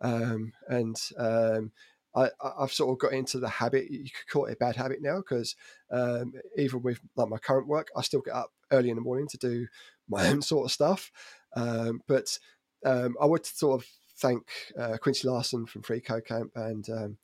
[0.00, 1.72] um, and um,
[2.14, 2.28] I,
[2.60, 3.90] have sort of got into the habit.
[3.90, 5.56] You could call it a bad habit now because
[5.90, 9.28] um, even with like my current work, I still get up early in the morning
[9.28, 9.66] to do
[10.08, 11.10] my own sort of stuff.
[11.56, 12.38] Um, but
[12.84, 14.42] um, I would sort of thank
[14.78, 17.16] uh, Quincy Larson from Free Code Camp and um,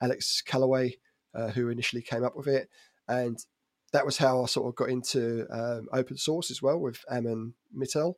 [0.00, 0.94] Alex Kallaway,
[1.34, 2.68] uh, who initially came up with it.
[3.08, 3.38] And
[3.92, 7.54] that was how I sort of got into um, open source as well with Aman
[7.76, 8.14] Mittal.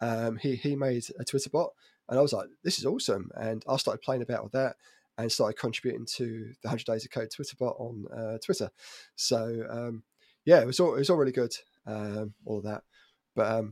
[0.00, 1.70] Um, he, he made a Twitter bot,
[2.08, 3.30] and I was like, this is awesome.
[3.36, 4.76] And I started playing about with that
[5.16, 8.70] and started contributing to the 100 Days of Code Twitter bot on uh, Twitter.
[9.14, 10.02] So, um,
[10.44, 11.54] yeah, it was all, it was all really good,
[11.86, 12.82] um, all of that.
[13.36, 13.64] But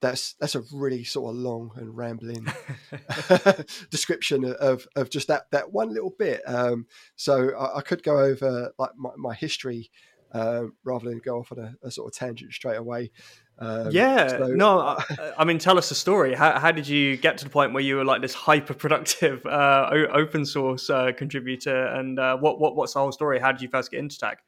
[0.00, 2.46] that's that's a really sort of long and rambling
[3.90, 6.42] description of, of just that that one little bit.
[6.46, 6.86] Um,
[7.16, 9.90] so I, I, could go over like my, my history
[10.32, 13.10] um, rather than go off on a, a, sort of tangent straight away.
[13.58, 16.34] Um, yeah, so, no, I, I, mean, tell us the story.
[16.34, 19.44] How, how, did you get to the point where you were like this hyper productive
[19.46, 21.86] uh, open source uh, contributor?
[21.86, 23.38] And uh, what, what what's the whole story?
[23.38, 24.38] How did you first get into tech?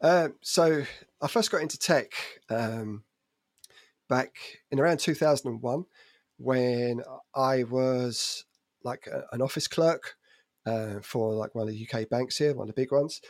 [0.00, 0.84] Uh, so
[1.20, 2.12] I first got into tech
[2.50, 3.04] um,
[4.08, 4.34] back
[4.70, 5.84] in around 2001
[6.38, 7.02] when
[7.34, 8.44] I was
[8.84, 10.16] like a, an office clerk
[10.66, 13.20] uh, for like one of the UK banks here, one of the big ones,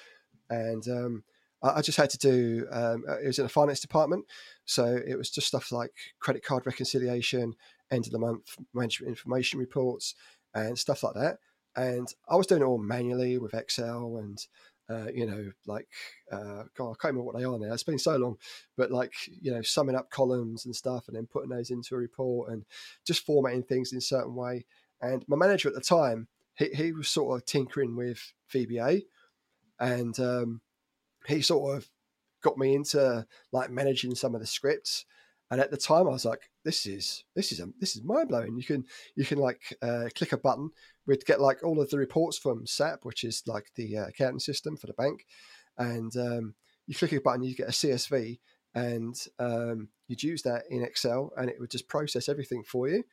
[0.51, 1.25] and um,
[1.63, 2.67] I, I, just had to do.
[2.71, 4.25] Um, uh, it was in the finance department,
[4.65, 7.55] so it was just stuff like credit card reconciliation,
[7.91, 10.15] end of the month management information reports,
[10.55, 11.39] and stuff like that.
[11.75, 14.39] And I was doing it all manually with Excel and
[14.93, 15.89] uh, you know, like,
[16.31, 17.73] uh, God, I can't remember what they are now.
[17.73, 18.37] It's been so long,
[18.77, 21.99] but like, you know, summing up columns and stuff and then putting those into a
[21.99, 22.65] report and
[23.07, 24.67] just formatting things in a certain way.
[25.01, 29.03] And my manager at the time, he, he was sort of tinkering with VBA
[29.81, 30.61] and um,
[31.27, 31.89] he sort of
[32.43, 35.05] got me into like managing some of the scripts.
[35.51, 38.29] And at the time, I was like, "This is this is a, this is mind
[38.29, 38.57] blowing.
[38.57, 40.71] You can you can like uh, click a button
[41.07, 44.39] we'd get like all of the reports from SAP, which is like the uh, accounting
[44.39, 45.27] system for the bank,
[45.79, 46.55] and um,
[46.87, 48.39] you click a button, you get a CSV,
[48.75, 53.05] and um, you'd use that in Excel, and it would just process everything for you.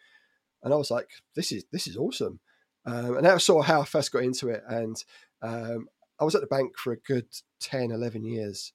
[0.63, 2.39] And I was like, this is this is awesome,
[2.85, 4.63] um, and that was sort of how I first got into it.
[4.67, 5.03] And
[5.41, 5.87] um,
[6.19, 7.27] I was at the bank for a good
[7.59, 8.73] 10, 11 years.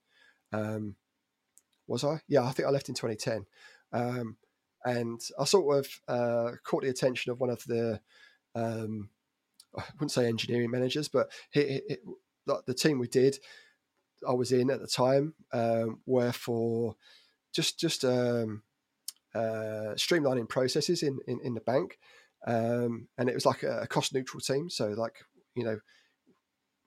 [0.52, 0.96] Um,
[1.86, 2.20] was I?
[2.28, 3.46] Yeah, I think I left in 2010.
[3.92, 4.36] Um,
[4.84, 8.00] and I sort of uh, caught the attention of one of the
[8.54, 9.10] um,
[9.76, 12.00] I wouldn't say engineering managers, but it,
[12.66, 13.38] the team we did,
[14.26, 16.96] I was in at the time, um, were for
[17.52, 18.62] just just um,
[19.34, 21.98] uh, streamlining processes in, in, in the bank,
[22.46, 24.70] um, and it was like a cost neutral team.
[24.70, 25.16] So like
[25.54, 25.78] you know,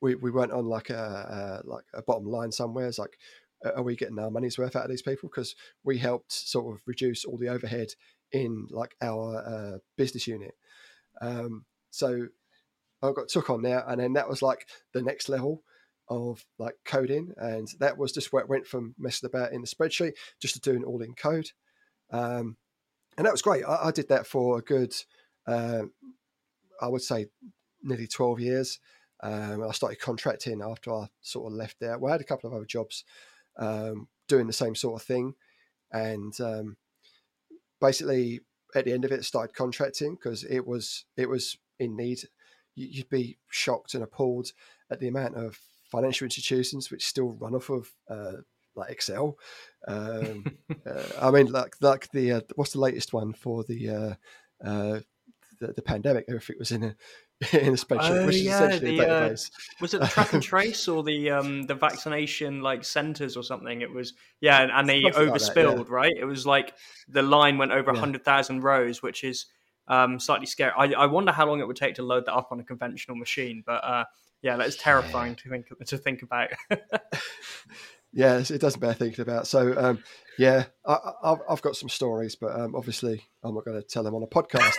[0.02, 2.88] we, we weren't on like a, a like a bottom line somewhere.
[2.88, 3.18] It's like,
[3.76, 5.30] are we getting our money's worth out of these people?
[5.30, 7.90] Because we helped sort of reduce all the overhead
[8.32, 10.54] in like our uh, business unit.
[11.22, 12.28] Um, so
[13.02, 15.64] I got took on there, and then that was like the next level
[16.10, 19.68] of like coding, and that was just where it went from messing about in the
[19.68, 21.52] spreadsheet just to doing all in code,
[22.12, 22.58] um,
[23.18, 23.64] and that was great.
[23.66, 24.94] I, I, did that for a good,
[25.48, 25.84] uh,
[26.82, 27.28] I would say,
[27.84, 28.80] nearly twelve years.
[29.22, 31.98] Um, I started contracting after I sort of left there.
[31.98, 33.04] Well, I had a couple of other jobs
[33.58, 35.34] um, doing the same sort of thing,
[35.92, 36.78] and um,
[37.82, 38.42] basically
[38.76, 42.20] at the end of it started contracting because it was it was in need.
[42.76, 44.52] You'd be shocked and appalled
[44.92, 45.60] at the amount of
[45.92, 48.42] financial institutions which still run off of uh,
[48.76, 49.38] like Excel.
[49.88, 50.46] Um,
[50.86, 54.14] uh, I mean, like like the uh, what's the latest one for the uh,
[54.64, 55.00] uh,
[55.60, 56.26] the, the, pandemic?
[56.28, 56.96] Everything was in a
[57.54, 59.52] in a spreadsheet, oh, which is essentially the, a uh, database.
[59.80, 63.82] was it the track and trace or the um, the vaccination like centers or something?
[63.82, 65.96] It was yeah, and, and they Something overspilled, like that, yeah.
[65.96, 66.14] right?
[66.18, 66.74] It was like
[67.08, 68.00] the line went over yeah.
[68.00, 69.46] hundred thousand rows, which is
[69.88, 70.72] um, slightly scary.
[70.76, 73.16] I, I wonder how long it would take to load that up on a conventional
[73.16, 74.06] machine, but uh,
[74.42, 76.50] yeah, that's terrifying to think to think about.
[78.14, 79.46] yeah, it doesn't bear thinking about.
[79.46, 80.04] So um,
[80.38, 84.14] yeah, I, have got some stories, but um, obviously I'm not going to tell them
[84.14, 84.76] on a podcast.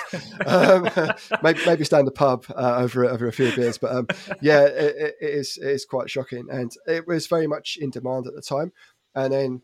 [0.47, 4.07] um, maybe, maybe stay in the pub uh, over over a few beers, but um,
[4.41, 8.27] yeah, it, it is it is quite shocking, and it was very much in demand
[8.27, 8.73] at the time.
[9.15, 9.63] And then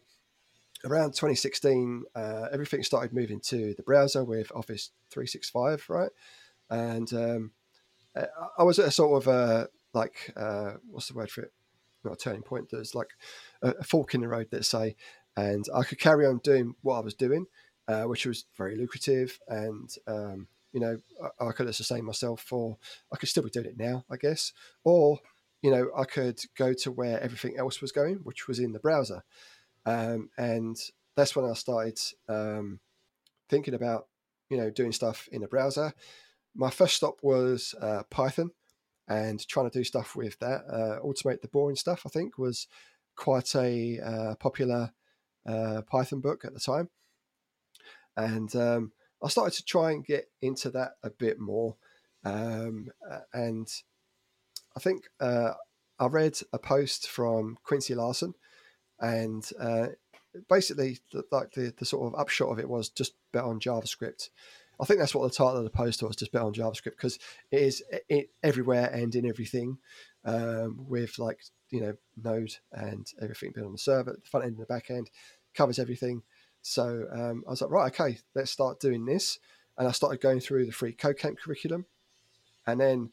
[0.85, 6.11] around 2016, uh, everything started moving to the browser with Office 365, right?
[6.71, 7.53] And um,
[8.59, 11.53] I was at a sort of a like uh, what's the word for it?
[12.03, 12.69] Not a turning point.
[12.71, 13.11] There's like
[13.63, 14.97] a, a fork in the road, let's say
[15.37, 17.47] and I could carry on doing what I was doing,
[17.89, 19.39] uh, which was very lucrative.
[19.49, 20.99] And um, you know,
[21.41, 22.79] I, I, could have sustained myself for.
[23.13, 24.53] I could still be doing it now, I guess,
[24.85, 25.21] or
[25.63, 28.79] you know, I could go to where everything else was going, which was in the
[28.79, 29.25] browser.
[29.87, 30.77] Um, and
[31.17, 32.81] that's when I started um,
[33.49, 34.09] thinking about
[34.51, 35.93] you know doing stuff in the browser.
[36.55, 38.51] My first stop was uh, Python,
[39.09, 42.03] and trying to do stuff with that, uh, automate the boring stuff.
[42.07, 42.67] I think was
[43.17, 44.93] quite a uh, popular
[45.47, 46.89] uh, Python book at the time,
[48.17, 51.77] and um, I started to try and get into that a bit more.
[52.25, 52.89] Um,
[53.33, 53.69] and
[54.77, 55.53] I think uh,
[55.99, 58.35] I read a post from Quincy Larson,
[58.99, 59.89] and uh,
[60.49, 64.31] basically, the, like the, the sort of upshot of it was just bet on JavaScript.
[64.81, 67.19] I think that's what the title of the post was, just bet on JavaScript, because
[67.53, 69.79] it is it, everywhere and in everything,
[70.25, 74.57] um, with like you know Node and everything built on the server, the front end
[74.57, 75.11] and the back end
[75.55, 76.23] covers everything.
[76.63, 79.39] So um, I was like, right, okay, let's start doing this.
[79.77, 81.85] And I started going through the free code camp curriculum.
[82.67, 83.13] And then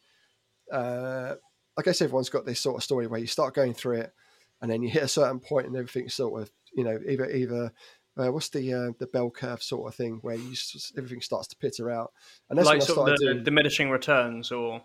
[0.71, 1.36] uh,
[1.78, 4.13] I guess everyone's got this sort of story where you start going through it
[4.62, 7.74] and then you hit a certain point and everything sort of you know either either
[8.17, 11.47] uh, what's the uh, the bell curve sort of thing where you just, everything starts
[11.47, 12.12] to pitter out,
[12.50, 14.82] and that's like sort of the doing, diminishing returns, or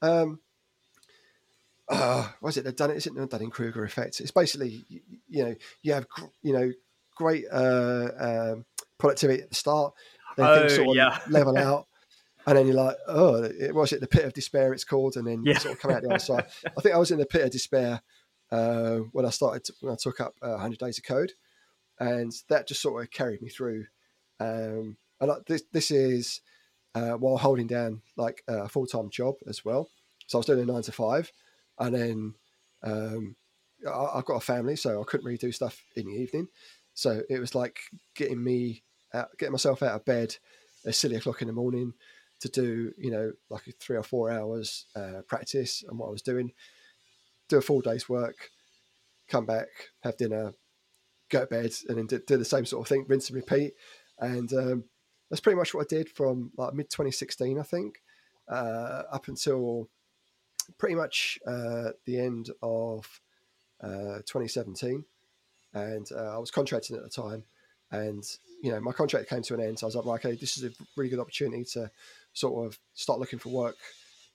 [0.00, 0.40] um,
[1.92, 2.96] uh, was it the Dunning?
[2.96, 4.20] Is it the Dunning Kruger effect?
[4.20, 6.06] It's basically you, you, know you have
[6.42, 6.72] you know
[7.16, 8.64] great uh, um,
[8.98, 9.92] productivity at the start,
[10.36, 11.18] then oh, things sort of yeah.
[11.28, 11.86] level out.
[12.44, 14.72] And then you're like, oh, it was it the pit of despair?
[14.72, 15.52] It's called, and then yeah.
[15.52, 16.46] you sort of come out the other side.
[16.66, 18.02] I think I was in the pit of despair
[18.50, 21.32] uh, when I started to, when I took up uh, 100 Days of Code,
[22.00, 23.84] and that just sort of carried me through.
[24.40, 26.40] Um, and this this is
[26.94, 29.88] uh, while holding down like a full time job as well.
[30.26, 31.30] So I was doing a nine to five,
[31.78, 32.34] and then
[32.82, 33.36] um,
[33.88, 36.48] I, have got a family, so I couldn't really do stuff in the evening.
[36.94, 37.78] So it was like
[38.14, 38.82] getting me
[39.14, 40.36] out, getting myself out of bed
[40.86, 41.94] at silly o'clock in the morning
[42.40, 46.22] to do you know like three or four hours uh, practice and what I was
[46.22, 46.52] doing,
[47.48, 48.50] do a full day's work,
[49.28, 49.68] come back,
[50.02, 50.52] have dinner,
[51.30, 53.74] go to bed, and then do, do the same sort of thing, rinse and repeat.
[54.18, 54.84] And um,
[55.30, 58.02] that's pretty much what I did from like mid 2016, I think,
[58.48, 59.88] uh, up until
[60.78, 63.20] pretty much uh, the end of
[63.82, 65.04] uh, 2017.
[65.74, 67.44] And uh, I was contracting at the time,
[67.90, 68.24] and
[68.62, 69.78] you know my contract came to an end.
[69.78, 71.90] So I was like, okay, this is a really good opportunity to
[72.34, 73.76] sort of start looking for work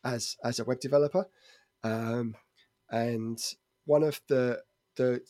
[0.03, 1.27] as as a web developer.
[1.83, 2.35] Um,
[2.89, 3.39] and
[3.85, 4.61] one of the
[4.95, 5.21] the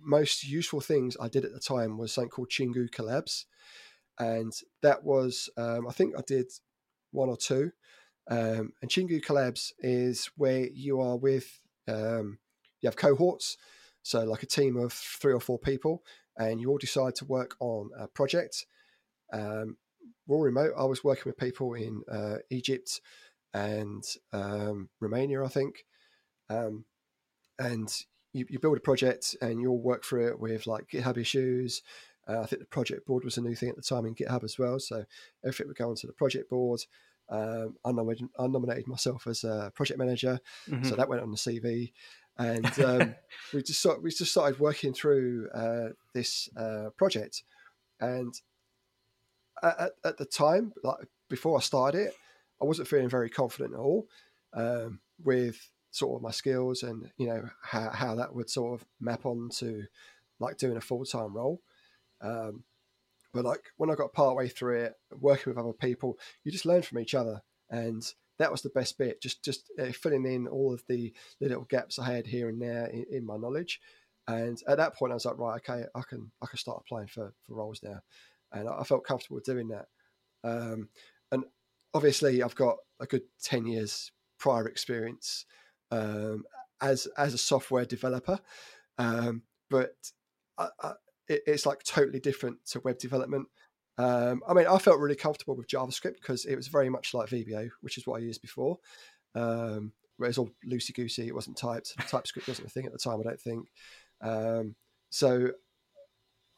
[0.00, 3.46] most useful things I did at the time was something called Chingu Collabs,
[4.18, 6.46] and that was um, I think I did
[7.10, 7.72] one or two.
[8.28, 12.38] Um, and Chingu Collabs is where you are with um,
[12.80, 13.56] you have cohorts,
[14.02, 16.02] so like a team of three or four people,
[16.36, 18.66] and you all decide to work on a project.
[19.32, 19.76] Um,
[20.28, 20.72] all remote.
[20.76, 23.00] I was working with people in uh, Egypt
[23.54, 25.84] and um, Romania, I think.
[26.50, 26.84] Um,
[27.58, 27.88] and
[28.32, 31.82] you, you build a project and you'll work through it with like GitHub issues.
[32.28, 34.44] Uh, I think the project board was a new thing at the time in GitHub
[34.44, 34.78] as well.
[34.78, 35.04] So
[35.42, 36.80] everything would go onto the project board.
[37.30, 40.84] Um, I, nominated, I, nominated, myself as a project manager, mm-hmm.
[40.84, 41.92] so that went on the CV.
[42.38, 43.14] And um,
[43.54, 47.42] we just sort, we just started working through uh, this uh, project.
[48.00, 48.34] And
[49.62, 52.14] at, at, the time, like before I started it,
[52.62, 54.08] I wasn't feeling very confident at all
[54.54, 58.86] um, with sort of my skills and you know how, how that would sort of
[59.00, 59.84] map on to
[60.38, 61.60] like doing a full-time role
[62.20, 62.62] um,
[63.32, 66.66] but like when i got part way through it working with other people you just
[66.66, 67.42] learn from each other.
[67.70, 68.02] And
[68.38, 71.64] that was the best bit just just uh, filling in all of the, the, little
[71.64, 73.80] gaps i had here and there in, in, my knowledge.
[74.26, 77.08] And at that point i was like right okay i can i can start applying
[77.08, 78.00] for for roles now.
[78.52, 79.86] And i, I felt comfortable doing that.
[80.44, 80.88] Um,
[81.30, 81.44] and
[81.92, 85.44] obviously i've got a good 10 years prior experience
[85.90, 86.44] um,
[86.80, 88.38] as as a software developer,
[88.98, 89.94] um, but
[90.56, 90.92] I, I,
[91.28, 93.48] it, it's like totally different to web development.
[93.98, 97.30] Um, I mean, I felt really comfortable with JavaScript because it was very much like
[97.30, 98.78] VBA, which is what I used before.
[99.34, 101.94] Um, where it was all loosey goosey, it wasn't typed.
[102.08, 103.68] TypeScript wasn't a thing at the time, I don't think.
[104.20, 104.74] Um,
[105.10, 105.50] so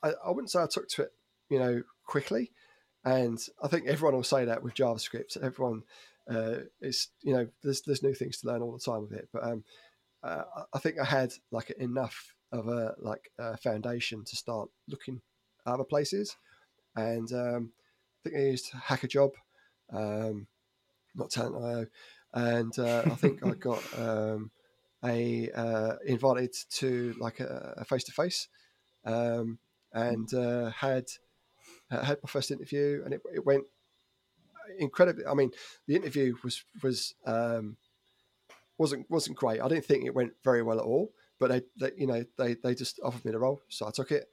[0.02, 1.10] I, I wouldn't say I took to it,
[1.50, 2.52] you know, quickly.
[3.04, 5.36] And I think everyone will say that with JavaScript.
[5.42, 5.82] Everyone
[6.28, 9.28] uh, it's you know there's there's new things to learn all the time with it.
[9.32, 9.64] But um,
[10.22, 15.20] uh, I think I had like enough of a like a foundation to start looking
[15.66, 16.36] at other places,
[16.96, 17.72] and um,
[18.20, 19.32] I think I used Hackajob,
[19.92, 20.46] um,
[21.14, 21.86] not Talent.io,
[22.34, 24.50] and uh, I think I got um,
[25.04, 28.48] a uh, invited to like a face to face,
[29.92, 31.06] and uh, had
[31.90, 33.64] uh, had my first interview, and it, it went
[34.78, 35.26] incredibly.
[35.26, 35.50] I mean,
[35.86, 37.76] the interview was was um,
[38.78, 39.60] wasn't wasn't great.
[39.60, 41.12] I didn't think it went very well at all.
[41.40, 44.12] But they, they you know, they they just offered me the role, so I took
[44.12, 44.28] it.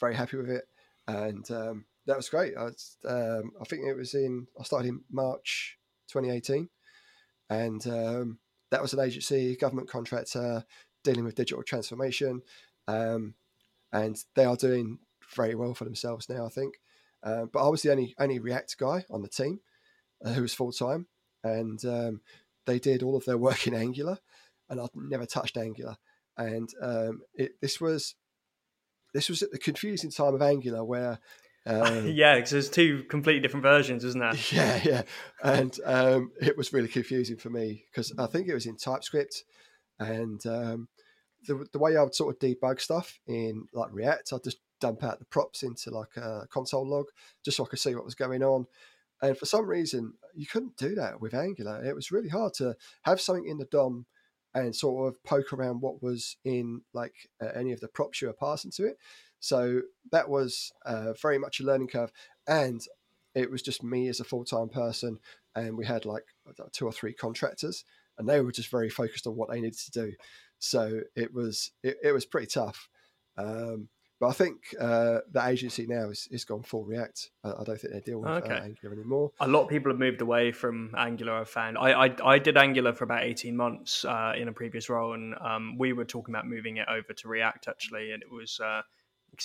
[0.00, 0.64] Very happy with it,
[1.06, 2.54] and um, that was great.
[2.56, 2.66] I,
[3.08, 4.48] um, I think it was in.
[4.58, 6.68] I started in March 2018,
[7.48, 8.38] and um,
[8.70, 10.64] that was an agency, government contractor,
[11.04, 12.42] dealing with digital transformation,
[12.88, 13.34] um,
[13.92, 14.98] and they are doing
[15.34, 16.44] very well for themselves now.
[16.44, 16.74] I think.
[17.22, 19.60] Uh, but I was the only only React guy on the team,
[20.24, 21.06] uh, who was full time,
[21.44, 22.20] and um,
[22.66, 24.18] they did all of their work in Angular,
[24.68, 25.96] and I'd never touched Angular.
[26.38, 28.14] And um, it, this was
[29.12, 31.18] this was at the confusing time of Angular where.
[31.66, 34.32] Um, yeah, because there's two completely different versions, isn't there?
[34.52, 35.02] Yeah, yeah,
[35.42, 39.44] and um, it was really confusing for me because I think it was in TypeScript,
[39.98, 40.88] and um,
[41.46, 45.02] the, the way I would sort of debug stuff in like React, I'd just dump
[45.02, 47.06] out the props into like a console log
[47.44, 48.66] just so I could see what was going on.
[49.20, 51.84] And for some reason, you couldn't do that with Angular.
[51.84, 54.06] It was really hard to have something in the DOM
[54.54, 58.28] and sort of poke around what was in like uh, any of the props you
[58.28, 58.96] were passing to it.
[59.40, 62.12] So that was uh, very much a learning curve,
[62.46, 62.80] and
[63.34, 65.18] it was just me as a full time person,
[65.54, 66.24] and we had like
[66.72, 67.84] two or three contractors,
[68.18, 70.12] and they were just very focused on what they needed to do.
[70.58, 72.88] So it was it, it was pretty tough.
[73.36, 73.88] Um,
[74.20, 77.30] but I think uh, the agency now is, is gone full React.
[77.44, 78.54] I, I don't think they deal with okay.
[78.54, 79.30] uh, Angular anymore.
[79.40, 81.34] A lot of people have moved away from Angular.
[81.34, 81.78] I've found.
[81.78, 85.34] I I, I did Angular for about eighteen months uh, in a previous role, and
[85.40, 88.60] um, we were talking about moving it over to React actually, and it was.
[88.60, 88.82] Uh,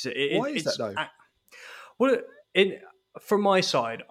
[0.05, 0.95] it, Why is that though?
[1.99, 2.17] Well,
[2.55, 2.79] in
[3.19, 4.01] from my side,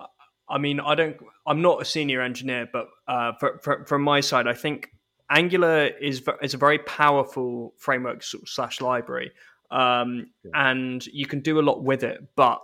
[0.49, 1.17] I mean, I don't.
[1.47, 4.91] I'm not a senior engineer, but uh, for, for, from my side, I think
[5.29, 9.33] Angular is is a very powerful framework slash library
[9.73, 10.71] um, yeah.
[10.71, 12.23] and you can do a lot with it.
[12.37, 12.61] But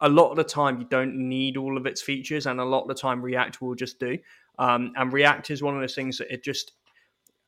[0.00, 2.82] a lot of the time, you don't need all of its features, and a lot
[2.82, 4.18] of the time, React will just do.
[4.58, 6.72] Um, and React is one of those things that it just.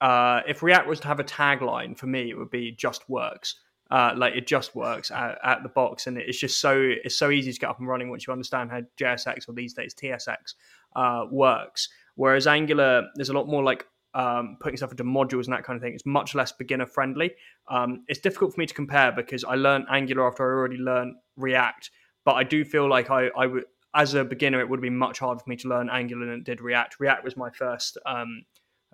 [0.00, 3.56] Uh, if React was to have a tagline for me, it would be "just works."
[3.90, 7.30] Uh, like it just works at, at, the box, and it's just so it's so
[7.30, 10.54] easy to get up and running once you understand how JSX or these days TSX
[10.96, 11.88] uh, works.
[12.14, 15.76] Whereas Angular, there's a lot more like um, putting stuff into modules and that kind
[15.76, 15.94] of thing.
[15.94, 17.32] It's much less beginner friendly.
[17.68, 21.16] Um, it's difficult for me to compare because I learned Angular after I already learned
[21.36, 21.90] React,
[22.24, 24.96] but I do feel like I, I would, as a beginner, it would have been
[24.96, 26.96] much harder for me to learn Angular than it did React.
[27.00, 27.98] React was my first.
[28.06, 28.44] Um,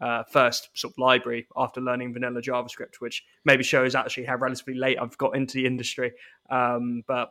[0.01, 4.75] uh, first sort of library after learning vanilla JavaScript, which maybe shows actually how relatively
[4.75, 6.13] late I've got into the industry.
[6.51, 7.31] Um, but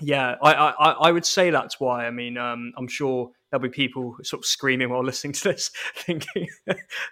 [0.00, 2.06] yeah, I, I, I would say that's why.
[2.06, 5.70] I mean, um, I'm sure there'll be people sort of screaming while listening to this,
[5.96, 6.48] thinking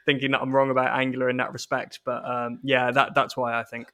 [0.05, 2.01] thinking that I'm wrong about Angular in that respect.
[2.05, 3.93] But um, yeah, that that's why I think.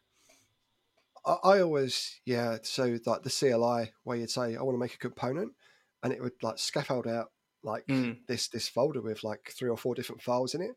[1.25, 2.59] I, I always yeah.
[2.63, 5.53] So like the CLI where you'd say I want to make a component,
[6.03, 7.31] and it would like scaffold out
[7.63, 8.19] like mm.
[8.27, 10.73] this this folder with like three or four different files in it.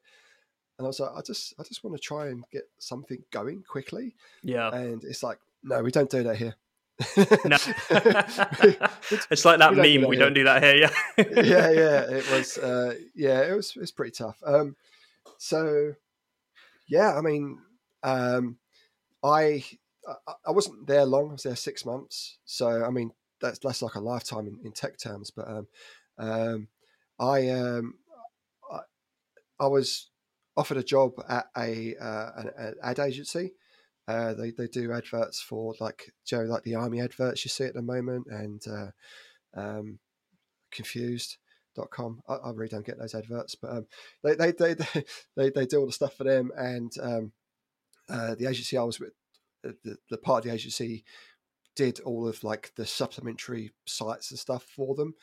[0.77, 3.63] And I was like, I just I just want to try and get something going
[3.67, 4.15] quickly.
[4.43, 4.73] Yeah.
[4.73, 6.55] And it's like, no, we don't do that here
[6.99, 7.57] no.
[9.29, 10.09] it's like that we meme.
[10.09, 10.75] we don't do that here.
[10.75, 10.89] Yeah.
[11.17, 12.01] yeah, yeah.
[12.17, 12.57] It was.
[12.57, 13.75] Uh, yeah, it was.
[13.75, 14.37] It was pretty tough.
[14.45, 14.75] Um,
[15.37, 15.93] so,
[16.87, 17.15] yeah.
[17.15, 17.59] I mean,
[18.03, 18.57] um,
[19.23, 19.63] I,
[20.07, 21.29] I, I wasn't there long.
[21.29, 22.37] I was there six months.
[22.45, 25.31] So, I mean, that's less like a lifetime in, in tech terms.
[25.31, 25.67] But um,
[26.17, 26.67] um,
[27.19, 27.95] I, um,
[28.71, 28.79] I,
[29.59, 30.09] I was
[30.55, 33.51] offered a job at a uh, an, an ad agency
[34.07, 37.73] uh, they they do adverts for like Joe, like the army adverts you see at
[37.73, 39.99] the moment, and uh, um,
[40.71, 42.21] confused.com.
[42.27, 43.87] I, I really don't get those adverts, but um,
[44.23, 44.75] they, they, they
[45.35, 47.31] they they do all the stuff for them, and um,
[48.07, 49.13] uh, the agency I was with,
[49.67, 51.03] uh, the, the part of the agency
[51.75, 55.15] did all of like the supplementary sites and stuff for them,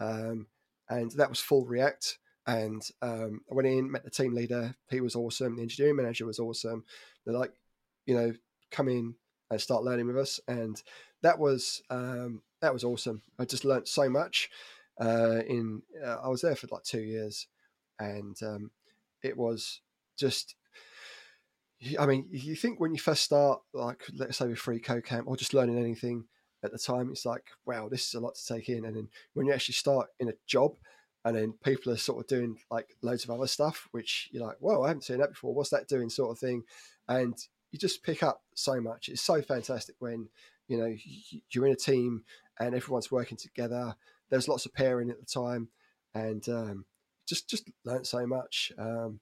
[0.00, 0.48] um,
[0.88, 2.18] and that was full React.
[2.46, 4.76] And um, I went in, met the team leader.
[4.90, 5.56] He was awesome.
[5.56, 6.84] The engineering manager was awesome.
[7.24, 7.52] They're like,
[8.06, 8.32] you know,
[8.70, 9.14] come in
[9.50, 10.40] and start learning with us.
[10.48, 10.80] And
[11.22, 13.22] that was um, that was awesome.
[13.38, 14.50] I just learned so much.
[15.00, 17.46] Uh, in uh, I was there for like two years,
[17.98, 18.70] and um,
[19.22, 19.80] it was
[20.18, 20.54] just.
[21.98, 25.26] I mean, you think when you first start, like let's say with free code camp
[25.26, 26.24] or just learning anything
[26.62, 28.86] at the time, it's like, wow, this is a lot to take in.
[28.86, 30.76] And then when you actually start in a job,
[31.24, 34.56] and then people are sort of doing like loads of other stuff, which you're like,
[34.60, 35.54] whoa, I haven't seen that before.
[35.54, 36.62] What's that doing, sort of thing.
[37.08, 37.36] And
[37.74, 39.08] you just pick up so much.
[39.08, 40.28] It's so fantastic when
[40.68, 40.94] you know
[41.50, 42.22] you're in a team
[42.60, 43.96] and everyone's working together.
[44.30, 45.70] There's lots of pairing at the time,
[46.14, 46.84] and um,
[47.26, 48.70] just just learned so much.
[48.78, 49.18] Um,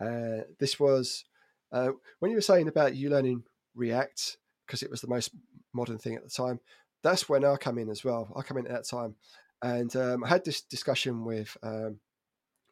[0.00, 1.26] uh, this was
[1.70, 1.90] uh,
[2.20, 3.42] when you were saying about you learning
[3.74, 5.34] React because it was the most
[5.74, 6.60] modern thing at the time.
[7.02, 8.32] That's when I come in as well.
[8.34, 9.16] I come in at that time,
[9.60, 12.00] and um, I had this discussion with um,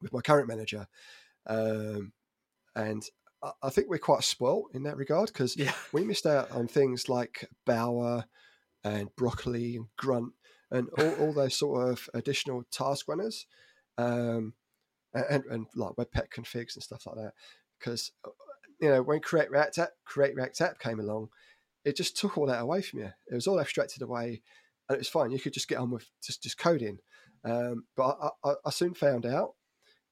[0.00, 0.86] with my current manager,
[1.46, 2.12] um,
[2.74, 3.02] and
[3.62, 5.72] I think we're quite spoilt in that regard because yeah.
[5.92, 8.24] we missed out on things like Bower
[8.84, 10.32] and Broccoli and Grunt
[10.70, 13.46] and all, all those sort of additional task runners
[13.96, 14.54] um,
[15.14, 17.32] and, and like Webpack configs and stuff like that.
[17.78, 18.12] Because,
[18.80, 21.28] you know, when Create React App, Create React App came along,
[21.84, 23.10] it just took all that away from you.
[23.30, 24.42] It was all abstracted away
[24.88, 25.30] and it was fine.
[25.30, 26.98] You could just get on with just, just coding.
[27.42, 29.54] Um, but I, I, I soon found out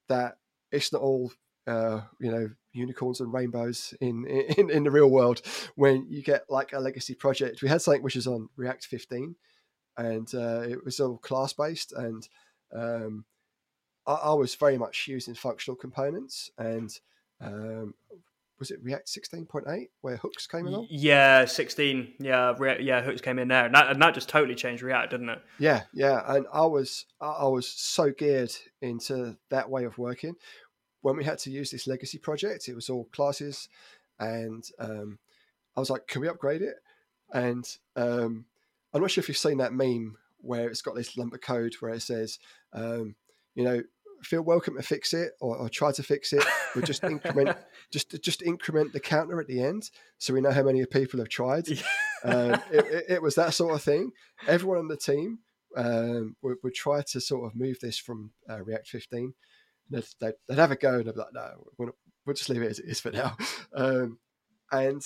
[0.07, 0.37] that
[0.71, 1.31] it's not all
[1.67, 4.25] uh, you know unicorns and rainbows in,
[4.57, 5.41] in in the real world
[5.75, 7.61] when you get like a legacy project.
[7.61, 9.35] We had something which was on React 15,
[9.97, 12.27] and uh, it was all class based, and
[12.73, 13.25] um,
[14.05, 16.91] I, I, was very much using functional components and.
[17.41, 17.93] Um,
[18.59, 20.87] was it React 16.8 where hooks came along?
[20.89, 22.15] Yeah, 16.
[22.19, 25.11] Yeah, Re- yeah, hooks came in there, and that, and that just totally changed React,
[25.11, 25.41] didn't it?
[25.57, 28.51] Yeah, yeah, and I was I was so geared
[28.81, 30.35] into that way of working
[31.01, 33.69] when we had to use this legacy project, it was all classes,
[34.19, 35.19] and um,
[35.75, 36.75] I was like, "Can we upgrade it?"
[37.33, 38.45] And um,
[38.93, 41.75] I'm not sure if you've seen that meme where it's got this lump of code
[41.79, 42.39] where it says,
[42.73, 43.15] um,
[43.55, 43.83] you know,
[44.23, 46.43] feel welcome to fix it or, or try to fix it,
[46.75, 47.57] but just increment,
[47.91, 51.29] just just increment the counter at the end, so we know how many people have
[51.29, 51.67] tried.
[52.23, 54.11] um, it, it, it, was that sort of thing.
[54.47, 55.39] Everyone on the team
[55.77, 59.33] um, would, would, try to sort of move this from uh, React 15.
[59.89, 61.91] They'd, they'd, they'd, have a go and I'd be like, no, we'll,
[62.25, 63.35] we'll just leave it as it is for now.
[63.75, 64.19] Um,
[64.71, 65.01] and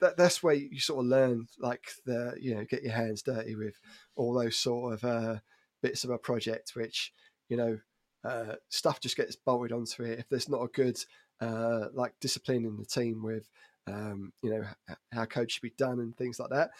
[0.00, 3.54] that, that's where you sort of learn, like the you know, get your hands dirty
[3.54, 3.74] with
[4.16, 5.36] all those sort of uh,
[5.82, 7.12] bits of a project, which
[7.48, 7.78] you know,
[8.24, 10.18] uh, stuff just gets bolted onto it.
[10.18, 10.98] If there's not a good
[11.40, 13.48] uh, like discipline in the team with
[13.86, 16.70] um, you know how code should be done and things like that,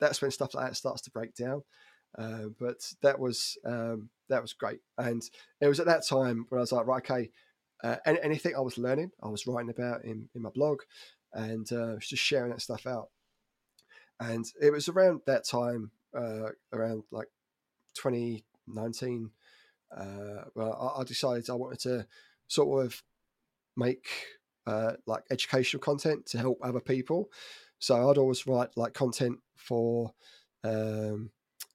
[0.00, 1.62] that's when stuff like that starts to break down.
[2.16, 5.22] Uh, but that was um, that was great, and
[5.60, 7.30] it was at that time when I was like, right, okay,
[7.82, 10.80] uh, anything I was learning, I was writing about in, in my blog,
[11.32, 13.08] and uh, just sharing that stuff out.
[14.20, 17.28] And it was around that time, uh, around like
[17.94, 19.30] 2019,
[19.96, 22.06] uh, well, I, I, decided I wanted to
[22.48, 23.02] sort of
[23.76, 24.08] make
[24.66, 27.30] uh, like educational content to help other people.
[27.78, 30.12] So I'd always write like content for
[30.62, 31.30] um,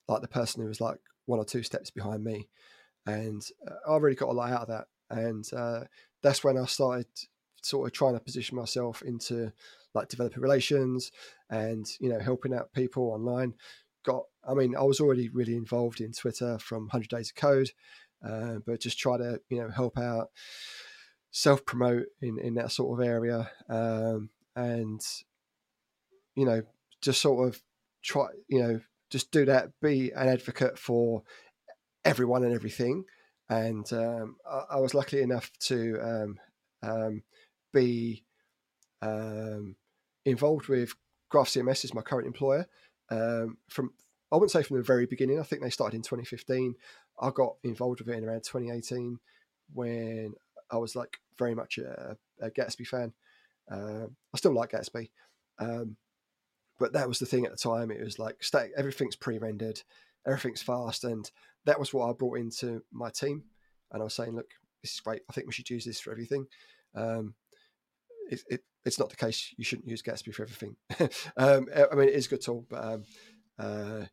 [0.08, 2.50] like the person who was like one or two steps behind me,
[3.06, 4.86] and uh, I really got a lot out of that.
[5.10, 5.86] And uh,
[6.22, 7.08] that's when I started
[7.62, 9.52] sort of trying to position myself into
[9.94, 11.12] like developer relations
[11.50, 13.54] and you know helping out people online
[14.06, 17.70] got i mean i was already really involved in twitter from 100 days of code
[18.26, 20.30] uh, but just try to you know help out
[21.32, 25.02] self promote in in that sort of area um, and
[26.36, 26.62] you know
[27.02, 27.62] just sort of
[28.04, 28.80] try you know
[29.10, 31.24] just do that be an advocate for
[32.06, 33.04] everyone and everything
[33.50, 36.40] and um, I, I, was lucky enough to um,
[36.84, 37.24] um
[37.74, 38.24] be
[39.02, 39.76] um,
[40.26, 40.94] involved with
[41.32, 42.68] GraphCMS is my current employer
[43.10, 43.92] um, from
[44.32, 45.40] I wouldn't say from the very beginning.
[45.40, 46.76] I think they started in 2015.
[47.20, 49.20] I got involved with it in around 2018
[49.74, 50.34] when
[50.72, 53.14] I was like very much a, a Gatsby fan.
[53.72, 55.10] Uh, I still like Gatsby,
[55.60, 55.98] um,
[56.80, 57.92] but that was the thing at the time.
[57.92, 59.82] It was like static, everything's pre-rendered,
[60.26, 61.30] everything's fast, and
[61.66, 63.44] that was what I brought into my team.
[63.92, 64.50] And I was saying, look,
[64.82, 65.22] this is great.
[65.30, 66.48] I think we should use this for everything.
[66.96, 67.36] Um,
[68.30, 69.54] it, it, it's not the case.
[69.58, 70.76] You shouldn't use Gatsby for everything.
[71.38, 73.04] um, I mean, it is a good tool, but um,
[73.58, 74.06] uh,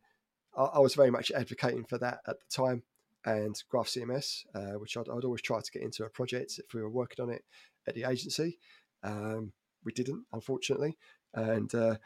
[0.57, 2.83] I, was very much advocating for that at the time.
[3.25, 6.81] And GraphCMS, uh, which I'd, I'd, always try to get into a project if we
[6.81, 7.45] were working on it
[7.87, 8.59] at the agency.
[9.03, 9.53] Um,
[9.85, 10.97] we didn't, unfortunately,
[11.35, 11.97] and uh,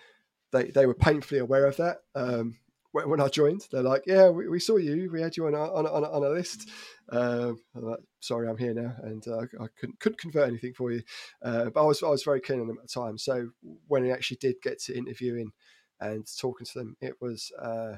[0.52, 1.98] they they were painfully aware of that.
[2.14, 2.58] Um,
[2.92, 5.10] when I joined, they're like, "Yeah, we, we saw you.
[5.12, 6.68] We had you on a, on a, on a list."
[7.10, 10.90] Um, I'm like, "Sorry, I'm here now, and uh, I couldn't, couldn't convert anything for
[10.90, 11.02] you."
[11.42, 13.16] Uh, but I was I was very keen on them at the time.
[13.16, 13.50] So
[13.86, 15.52] when I actually did get to interviewing
[16.00, 17.96] and talking to them, it was uh,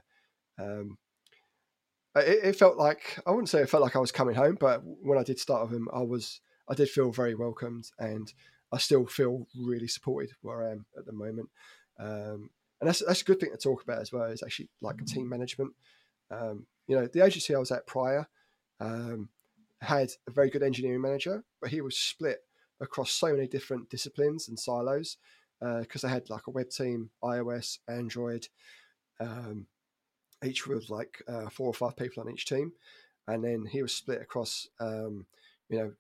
[0.59, 0.99] um,
[2.17, 4.83] it, it, felt like I wouldn't say it felt like I was coming home, but
[4.85, 8.33] when I did start with them, I was I did feel very welcomed, and
[8.71, 11.49] I still feel really supported where I am at the moment.
[12.03, 12.51] Um,
[12.81, 14.25] and that's that's a good thing to talk about as well.
[14.25, 15.73] Is actually like team management.
[16.31, 18.27] Um, you know, the agency I was at prior
[18.81, 19.29] um,
[19.81, 22.39] had a very good engineering manager, but he was split
[22.81, 25.17] across so many different disciplines and silos
[25.61, 28.49] because uh, they had like a web team, iOS, Android,
[29.21, 29.67] um,
[30.45, 32.73] each with like uh, four or five people on each team,
[33.29, 35.25] and then he was split across, um,
[35.69, 35.93] you know,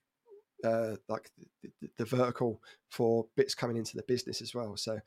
[0.68, 1.30] uh, like
[1.62, 4.76] the, the, the, vertical for bits coming into the business as well.
[4.76, 5.00] So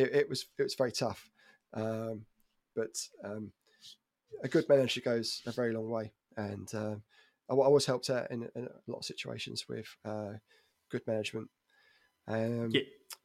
[0.00, 1.30] it, it was it was very tough,
[1.74, 2.24] um,
[2.74, 3.52] but um,
[4.42, 6.94] a good manager goes a very long way, and uh,
[7.50, 10.32] I, I, was helped out in, in, a lot of situations with uh,
[10.90, 11.48] good management.
[12.26, 12.82] Um, yeah.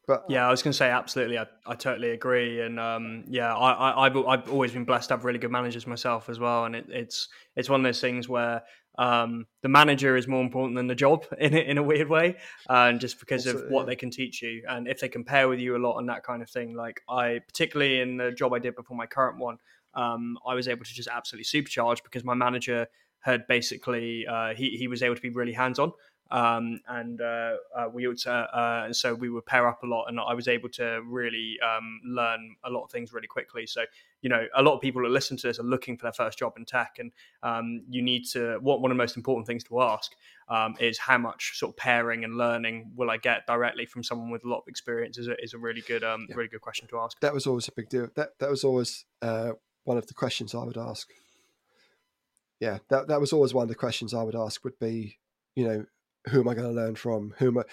[0.07, 1.39] But yeah, I was going to say absolutely.
[1.39, 5.15] I, I totally agree, and um, yeah, I, I have I've always been blessed to
[5.15, 8.29] have really good managers myself as well, and it, it's it's one of those things
[8.29, 8.61] where
[8.97, 12.37] um, the manager is more important than the job in in a weird way,
[12.69, 13.85] and just because also, of what yeah.
[13.87, 16.41] they can teach you, and if they compare with you a lot and that kind
[16.41, 16.75] of thing.
[16.75, 19.57] Like I, particularly in the job I did before my current one,
[19.93, 22.87] um, I was able to just absolutely supercharge because my manager
[23.19, 25.91] had basically uh, he he was able to be really hands on
[26.31, 30.19] um, and uh, uh, we would uh, so we would pair up a lot, and
[30.19, 33.67] I was able to really um, learn a lot of things really quickly.
[33.67, 33.85] So
[34.25, 36.39] you know, a lot of people that listen to this are looking for their first
[36.39, 37.11] job in tech, and
[37.43, 38.57] um, you need to.
[38.59, 40.13] What one of the most important things to ask
[40.49, 44.31] um, is how much sort of pairing and learning will I get directly from someone
[44.31, 45.19] with a lot of experience?
[45.19, 46.37] Is a, is a really good, um, yeah.
[46.37, 47.19] really good question to ask.
[47.19, 48.09] That was always a big deal.
[48.15, 49.51] That that was always uh,
[49.83, 51.07] one of the questions I would ask.
[52.59, 54.63] Yeah, that that was always one of the questions I would ask.
[54.63, 55.19] Would be,
[55.53, 55.85] you know,
[56.29, 57.35] who am I going to learn from?
[57.37, 57.63] Who am I?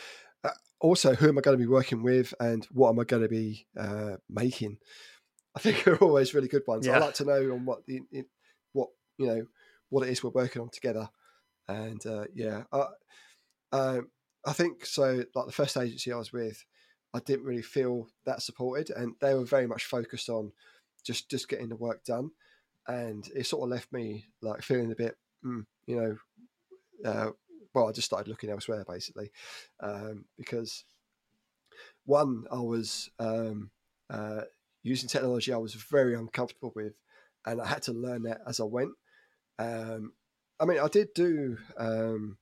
[0.45, 3.23] Uh, also, who am I going to be working with, and what am I going
[3.23, 4.77] to be uh, making?
[5.55, 6.87] I think are always really good ones.
[6.87, 6.97] Yeah.
[6.97, 8.01] I like to know on what the
[8.73, 8.89] what
[9.19, 9.47] you know
[9.91, 11.09] what it is we're working on together,
[11.69, 12.87] and uh, yeah, I,
[13.73, 14.09] um,
[14.47, 15.25] I think so.
[15.35, 16.65] Like the first agency I was with,
[17.15, 20.53] I didn't really feel that supported, and they were very much focused on
[21.05, 22.31] just just getting the work done,
[22.89, 26.17] and it sort of left me like feeling a bit, mm, you know,
[27.05, 27.31] uh,
[27.75, 29.31] well, I just started looking elsewhere basically,
[29.81, 30.85] um, because
[32.05, 33.71] one, I was um,
[34.11, 34.43] uh,
[34.83, 36.95] using technology I was very uncomfortable with,
[37.47, 38.93] and I had to learn that as I went.
[39.59, 40.13] Um,
[40.61, 42.39] I mean, I did do um,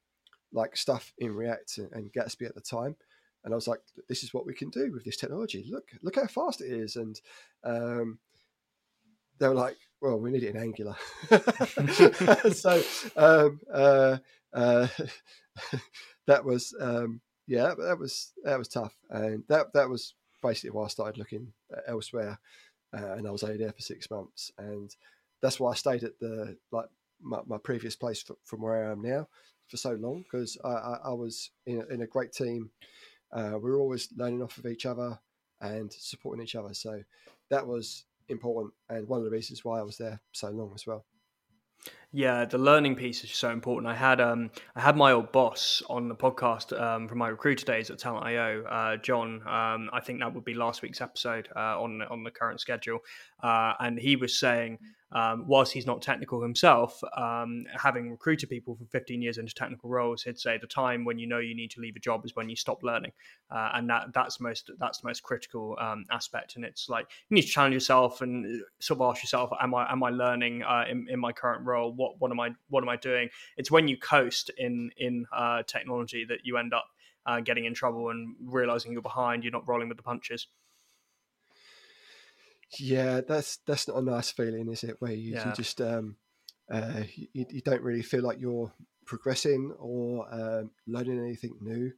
[0.53, 2.97] like stuff in React and Gatsby at the time,
[3.45, 5.65] and I was like, "This is what we can do with this technology.
[5.69, 7.21] Look, look how fast it is!" And
[7.65, 8.19] um,
[9.39, 10.97] they were like, "Well, we need it in Angular."
[12.53, 12.83] so
[13.17, 14.19] um, uh,
[14.53, 14.89] uh,
[16.27, 20.85] that was um, yeah, that was that was tough, and that that was basically why
[20.85, 21.53] I started looking
[21.87, 22.39] elsewhere,
[22.97, 24.95] uh, and I was only there for six months, and
[25.43, 26.87] that's why I stayed at the like
[27.23, 29.29] my, my previous place for, from where I am now
[29.69, 32.71] for so long because I, I, I, was in a, in a great team.
[33.33, 35.19] Uh, we were always learning off of each other
[35.61, 37.03] and supporting each other, so
[37.51, 40.87] that was important and one of the reasons why I was there so long as
[40.87, 41.05] well.
[42.13, 43.87] Yeah, the learning piece is so important.
[43.87, 47.65] I had um I had my old boss on the podcast um, from my recruiter
[47.65, 49.43] days at Talent.io, uh, John.
[49.47, 52.99] Um, I think that would be last week's episode uh, on on the current schedule,
[53.45, 54.79] uh, and he was saying
[55.13, 59.91] um, whilst he's not technical himself, um, having recruited people for 15 years into technical
[59.91, 62.37] roles, he'd say the time when you know you need to leave a job is
[62.37, 63.13] when you stop learning,
[63.51, 66.57] uh, and that that's most that's the most critical um, aspect.
[66.57, 69.75] And it's like you need to challenge yourself and uh, sort of ask yourself, am
[69.75, 71.93] I am I learning uh, in, in my current role?
[71.93, 73.29] What what am I what am I doing?
[73.57, 76.87] It's when you coast in in uh, technology that you end up
[77.27, 79.45] uh, getting in trouble and realizing you're behind.
[79.45, 80.47] You're not rolling with the punches.
[82.79, 84.97] Yeah, that's that's not a nice feeling, is it?
[85.01, 85.49] Where you, yeah.
[85.49, 86.17] you just um,
[86.71, 88.73] uh, you, you, don't really feel like you're
[89.07, 91.93] progressing or um, learning anything new.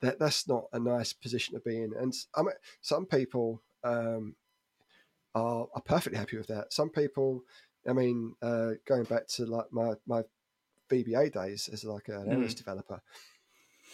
[0.00, 1.92] That that's not a nice position to be in.
[1.98, 4.34] And I mean, some people um,
[5.34, 6.72] are are perfectly happy with that.
[6.72, 7.42] Some people,
[7.88, 10.22] I mean, uh, going back to like my my
[10.90, 12.32] VBA days as like an mm.
[12.32, 13.00] analyst developer,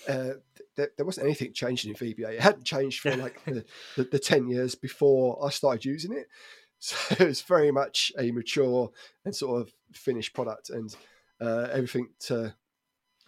[0.09, 0.35] uh,
[0.77, 2.35] th- there wasn't anything changing in VBA.
[2.35, 3.65] It hadn't changed for like the,
[3.97, 6.27] the, the, 10 years before I started using it.
[6.79, 8.91] So it was very much a mature
[9.25, 10.95] and sort of finished product, and
[11.41, 12.55] uh, everything to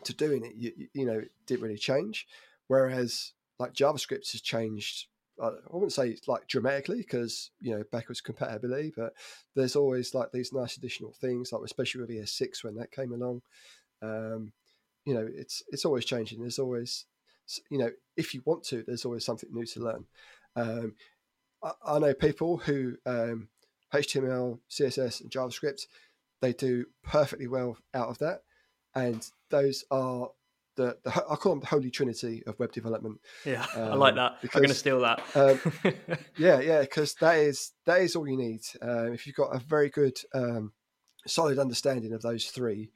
[0.04, 2.26] to doing it, you, you know, didn't really change.
[2.66, 5.06] Whereas like JavaScript has changed
[5.42, 9.14] I wouldn't say like dramatically because you know backwards compatibility, but
[9.54, 13.42] there's always like these nice additional things, like especially with ES6 when that came along.
[14.02, 14.52] Um,
[15.08, 16.40] you know, it's it's always changing.
[16.40, 17.06] There's always,
[17.70, 20.04] you know, if you want to, there's always something new to learn.
[20.54, 20.96] Um,
[21.64, 23.48] I, I, know people who um,
[23.94, 25.86] HTML, CSS, and JavaScript,
[26.42, 28.42] they do perfectly well out of that,
[28.94, 30.28] and those are
[30.76, 33.18] the, the I call them the holy trinity of web development.
[33.46, 34.42] Yeah, um, I like that.
[34.42, 35.22] Because, I'm going to steal that.
[35.34, 35.96] um,
[36.36, 38.60] yeah, yeah, because that is that is all you need.
[38.82, 40.72] Uh, if you've got a very good, um,
[41.26, 42.90] solid understanding of those three,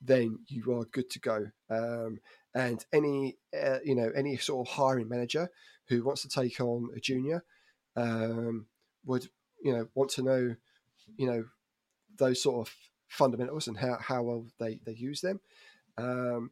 [0.00, 1.46] then you are good to go.
[1.70, 2.20] Um,
[2.54, 5.48] and any uh, you know any sort of hiring manager
[5.88, 7.44] who wants to take on a junior
[7.96, 8.66] um,
[9.04, 9.28] would
[9.62, 10.54] you know want to know
[11.16, 11.44] you know
[12.18, 12.74] those sort of
[13.08, 15.40] fundamentals and how, how well they, they use them.
[15.98, 16.50] Um,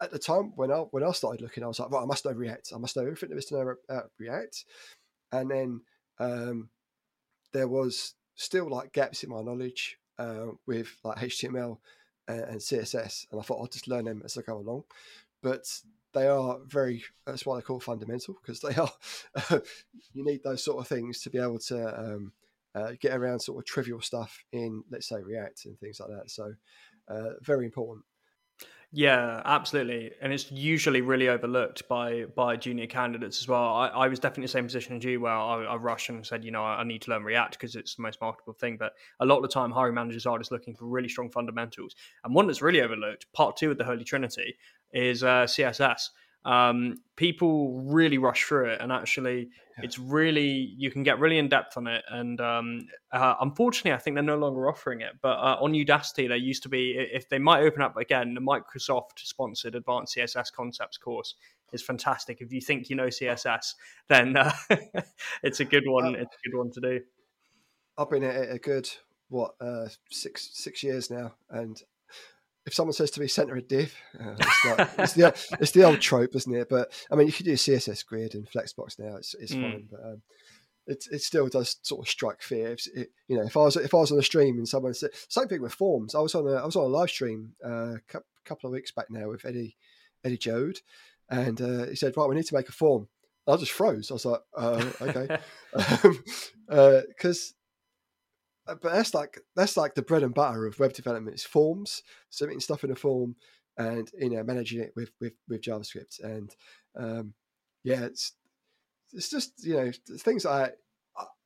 [0.00, 2.32] at the time when I when I started looking, I was like, I must know
[2.32, 2.72] React.
[2.74, 4.64] I must know everything there is to know about React.
[5.32, 5.80] And then
[6.18, 6.68] um,
[7.52, 11.78] there was still like gaps in my knowledge uh, with like HTML
[12.28, 14.84] and, and CSS, and I thought I'll just learn them as I go along.
[15.42, 15.66] But
[16.14, 18.90] they are very that's why they call fundamental because they are
[20.14, 22.32] you need those sort of things to be able to um,
[22.74, 26.30] uh, get around sort of trivial stuff in let's say react and things like that
[26.30, 26.54] so
[27.08, 28.04] uh, very important
[28.96, 33.74] yeah, absolutely, and it's usually really overlooked by by junior candidates as well.
[33.74, 36.44] I, I was definitely the same position as you, where I, I rushed and said,
[36.44, 38.76] you know, I, need to learn React because it's the most marketable thing.
[38.76, 41.96] But a lot of the time, hiring managers are just looking for really strong fundamentals.
[42.22, 44.54] And one that's really overlooked, part two of the Holy Trinity,
[44.92, 46.10] is uh, CSS
[46.44, 49.84] um, people really rush through it and actually yeah.
[49.84, 53.98] it's really you can get really in depth on it and um, uh, unfortunately i
[53.98, 57.28] think they're no longer offering it but uh, on udacity there used to be if
[57.28, 61.34] they might open up again the microsoft sponsored advanced css concepts course
[61.74, 62.40] is fantastic.
[62.40, 63.74] If you think you know css
[64.08, 64.52] then uh,
[65.42, 67.00] it's a good one it's a good one to do.
[67.98, 68.88] I've been at it a good
[69.28, 71.82] what uh, six six years now and
[72.66, 75.84] if someone says to me center a div, uh, it's, like, it's, the it's the
[75.84, 76.68] old trope, isn't it?
[76.68, 79.62] But I mean, if you do CSS grid and Flexbox now; it's it's mm.
[79.62, 79.88] fine.
[79.90, 80.22] But um,
[80.86, 82.72] it it still does sort of strike fear.
[82.72, 84.94] If, it, you know, if I was if I was on a stream and someone
[84.94, 86.14] said same thing with forms.
[86.14, 88.92] I was on a I was on a live stream uh, a couple of weeks
[88.92, 89.76] back now with Eddie
[90.24, 90.80] Eddie Jaoude,
[91.28, 93.08] and uh, he said, "Right, we need to make a form."
[93.46, 94.10] I just froze.
[94.10, 95.38] I was like, uh, "Okay,"
[95.72, 95.94] because.
[96.70, 97.00] Um, uh,
[98.66, 101.36] but that's like that's like the bread and butter of web development.
[101.36, 103.36] is forms, submitting stuff in a form,
[103.76, 106.22] and you know managing it with with, with JavaScript.
[106.22, 106.54] And
[106.96, 107.34] um,
[107.82, 108.32] yeah, it's
[109.12, 110.70] it's just you know things I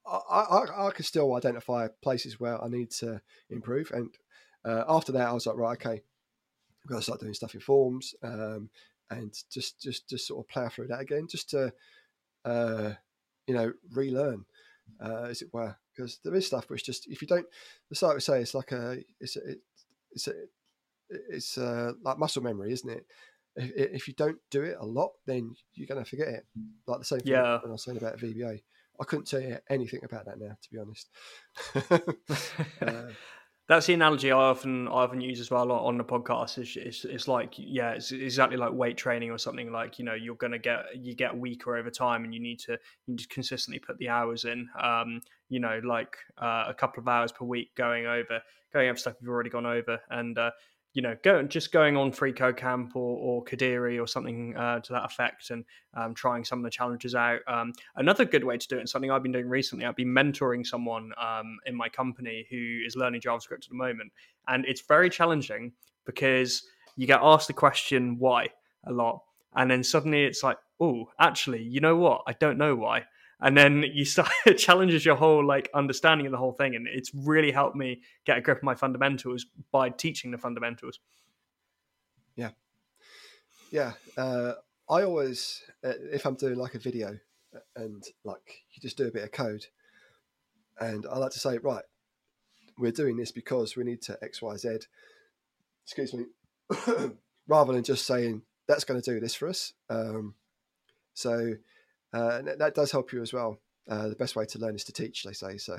[0.07, 3.91] I, I I can still identify places where I need to improve.
[3.93, 4.15] And
[4.65, 6.03] uh, after that, I was like, right, okay,
[6.85, 8.15] I've got to start doing stuff in forms.
[8.23, 8.71] Um,
[9.11, 11.73] and just just just sort of plow through that again, just to
[12.45, 12.93] uh,
[13.47, 14.45] you know relearn,
[15.03, 17.47] uh, as it were, because there is stuff which just if you don't,
[17.89, 19.41] the site would say it's like a it's a,
[20.13, 20.33] it's a,
[21.31, 23.07] it's uh, like muscle memory, isn't it?
[23.57, 26.47] If, if you don't do it a lot, then you're going to forget it.
[26.87, 27.59] Like the same thing yeah.
[27.61, 28.61] when I was saying about VBA.
[29.01, 31.09] I couldn't tell you anything about that now, to be honest.
[32.83, 33.13] uh,
[33.69, 36.57] that's the analogy I often I often use as well on the podcast.
[36.57, 39.71] It's, it's, it's like yeah, it's exactly like weight training or something.
[39.71, 42.73] Like you know, you're gonna get you get weaker over time, and you need to
[42.73, 42.79] you
[43.15, 44.69] need to consistently put the hours in.
[44.83, 48.41] Um, you know, like uh, a couple of hours per week going over
[48.73, 50.51] going over stuff you've already gone over, and uh,
[50.99, 54.81] you know, go just going on Free Code Camp or, or Kadiri or something uh,
[54.81, 57.39] to that effect, and um, trying some of the challenges out.
[57.47, 60.09] Um, another good way to do it, and something I've been doing recently, I've been
[60.09, 64.11] mentoring someone um, in my company who is learning JavaScript at the moment,
[64.49, 65.71] and it's very challenging
[66.05, 66.65] because
[66.97, 68.49] you get asked the question why
[68.85, 69.23] a lot,
[69.55, 72.23] and then suddenly it's like, oh, actually, you know what?
[72.27, 73.05] I don't know why
[73.41, 76.75] and then you start it challenges your whole like understanding of the whole thing.
[76.75, 80.99] And it's really helped me get a grip of my fundamentals by teaching the fundamentals.
[82.37, 82.51] Yeah.
[83.71, 84.55] Yeah uh,
[84.89, 87.19] i always uh, if i'm doing like a video
[87.55, 89.67] uh, and like you just do a bit of code
[90.81, 91.85] and i like to say right
[92.79, 94.85] we're doing this because we need to xyz
[95.85, 96.25] excuse me
[97.49, 100.35] rather than just saying that's going to do this for us um,
[101.15, 101.55] so
[102.13, 103.59] uh, and that does help you as well.
[103.89, 105.57] Uh, the best way to learn is to teach, they say.
[105.57, 105.79] So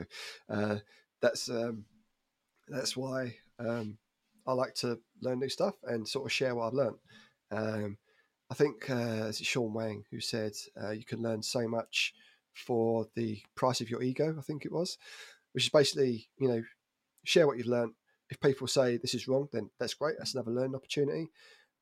[0.49, 0.77] uh,
[1.21, 1.86] that's um,
[2.67, 3.97] that's why um,
[4.47, 6.97] I like to learn new stuff and sort of share what I've learned.
[7.51, 7.97] Um,
[8.49, 12.13] I think uh, it's Shawn Wang who said uh, you can learn so much
[12.53, 14.36] for the price of your ego.
[14.38, 14.97] I think it was,
[15.53, 16.63] which is basically you know
[17.25, 17.93] share what you've learned.
[18.30, 20.15] If people say this is wrong, then that's great.
[20.17, 21.30] That's another learning opportunity.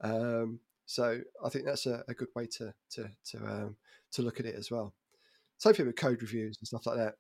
[0.02, 3.76] Um, so I think that's a, a good way to to to um,
[4.18, 4.94] to look at it as well.
[5.58, 7.16] Same thing with code reviews and stuff like that.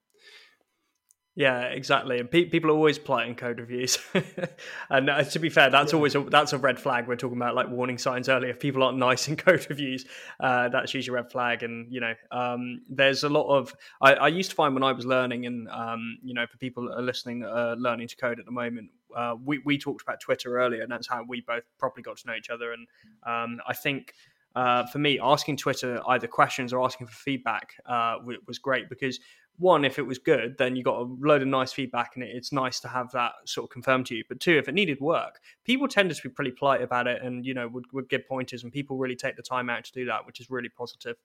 [1.37, 2.19] Yeah, exactly.
[2.19, 3.99] And pe- people are always plotting code reviews.
[4.89, 5.97] and uh, to be fair, that's yeah.
[5.97, 7.07] always a, that's a red flag.
[7.07, 8.49] We're talking about like warning signs earlier.
[8.49, 10.03] If people aren't nice in code reviews,
[10.39, 11.61] uh, that's usually a red flag.
[11.61, 14.91] And you know, um, there's a lot of I, I, used to find when I
[14.93, 18.39] was learning, and um, you know, for people that are listening, uh, learning to code
[18.39, 21.65] at the moment, uh, we we talked about Twitter earlier, and that's how we both
[21.77, 22.71] probably got to know each other.
[22.71, 22.87] And
[23.27, 24.13] um, I think
[24.57, 28.15] uh, for me, asking Twitter either questions or asking for feedback uh,
[28.47, 29.19] was great because
[29.59, 32.51] one, if it was good, then you got a load of nice feedback, and it's
[32.51, 34.23] nice to have that sort of confirmed to you.
[34.27, 37.45] But two, if it needed work, people tended to be pretty polite about it, and
[37.45, 40.05] you know would would give pointers, and people really take the time out to do
[40.05, 41.17] that, which is really positive.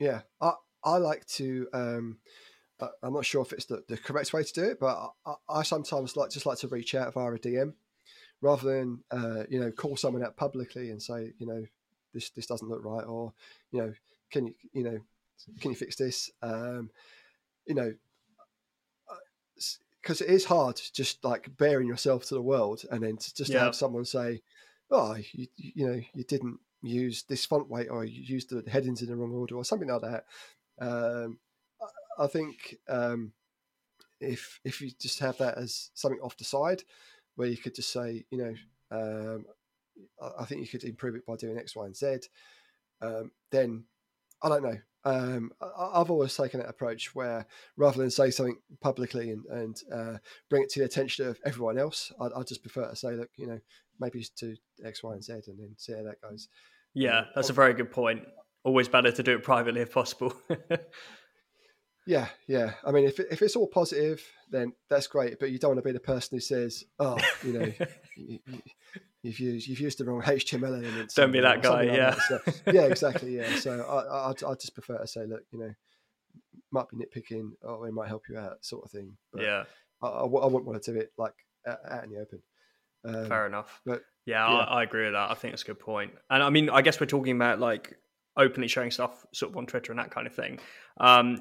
[0.00, 1.68] Yeah, I I like to.
[1.72, 2.18] Um,
[3.00, 5.62] I'm not sure if it's the, the correct way to do it, but I, I
[5.62, 7.74] sometimes like just like to reach out via a DM
[8.42, 11.64] rather than uh, you know call someone out publicly and say you know
[12.12, 13.32] this this doesn't look right, or
[13.72, 13.92] you know,
[14.30, 14.98] can you you know,
[15.60, 16.30] can you fix this?
[16.42, 16.90] Um,
[17.66, 17.94] you know,
[20.02, 23.34] because uh, it is hard just like bearing yourself to the world, and then to,
[23.34, 23.58] just yeah.
[23.58, 24.42] to have someone say,
[24.90, 29.02] "Oh, you you know, you didn't use this font weight, or you used the headings
[29.02, 30.24] in the wrong order, or something like that."
[30.80, 31.38] Um,
[32.18, 33.32] I think um,
[34.20, 36.82] if if you just have that as something off the side,
[37.36, 38.54] where you could just say, you know,
[38.90, 39.46] um,
[40.38, 42.18] I think you could improve it by doing X, Y, and Z.
[43.02, 43.84] Um, then
[44.42, 44.78] I don't know.
[45.02, 47.46] Um, I, have always taken that approach where
[47.76, 50.18] rather than say something publicly and, and uh,
[50.50, 53.30] bring it to the attention of everyone else, I, I just prefer to say, look,
[53.36, 53.58] you know,
[53.98, 56.48] maybe to X, Y, and Z, and then see how that goes.
[56.92, 58.22] Yeah, that's a very good point.
[58.62, 60.34] Always better to do it privately if possible.
[62.06, 62.72] yeah, yeah.
[62.84, 65.38] I mean, if if it's all positive, then that's great.
[65.38, 67.72] But you don't want to be the person who says, "Oh, you know,
[68.16, 68.38] you,
[69.22, 71.14] you've used you've used the wrong HTML elements.
[71.14, 71.82] Don't be that guy.
[71.82, 72.10] Yeah.
[72.10, 72.54] Like that.
[72.54, 73.36] So, yeah, exactly.
[73.36, 73.54] Yeah.
[73.56, 75.72] So I, I I just prefer to say, look, you know,
[76.70, 79.16] might be nitpicking, or it might help you out, sort of thing.
[79.32, 79.64] But yeah.
[80.02, 81.34] I, I, I wouldn't want to do it like
[81.66, 82.42] out in the open.
[83.04, 83.80] Um, Fair enough.
[83.86, 84.58] but yeah, yeah.
[84.58, 85.30] I, I agree with that.
[85.30, 86.12] I think that's a good point.
[86.28, 87.96] And I mean, I guess we're talking about like
[88.36, 90.58] openly sharing stuff sort of on Twitter and that kind of thing.
[90.98, 91.40] Um,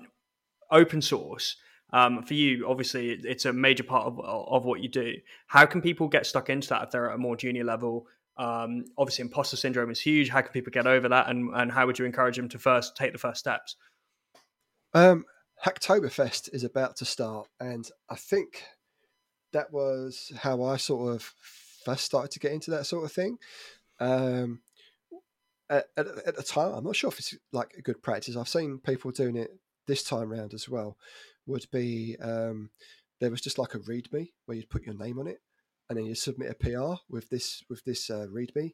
[0.72, 1.58] open source.
[1.92, 5.16] Um, for you, obviously, it's a major part of, of what you do.
[5.48, 8.08] How can people get stuck into that if they're at a more junior level?
[8.38, 10.30] Um, obviously, imposter syndrome is huge.
[10.30, 11.30] How can people get over that?
[11.30, 13.76] And, and how would you encourage them to first take the first steps?
[14.94, 15.26] Um,
[15.66, 18.64] Hacktoberfest is about to start, and I think
[19.52, 21.34] that was how I sort of
[21.84, 23.38] first started to get into that sort of thing.
[24.00, 24.62] Um,
[25.70, 28.36] at, at, at the time, I'm not sure if it's like a good practice.
[28.36, 29.52] I've seen people doing it
[29.86, 30.98] this time round as well.
[31.50, 32.70] Would be um,
[33.20, 35.42] there was just like a README where you'd put your name on it,
[35.90, 38.74] and then you submit a PR with this with this uh, README,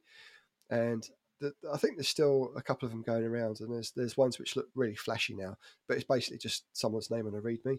[0.69, 1.07] and
[1.39, 4.38] the, I think there's still a couple of them going around, and there's there's ones
[4.38, 5.57] which look really flashy now,
[5.88, 7.78] but it's basically just someone's name on a README.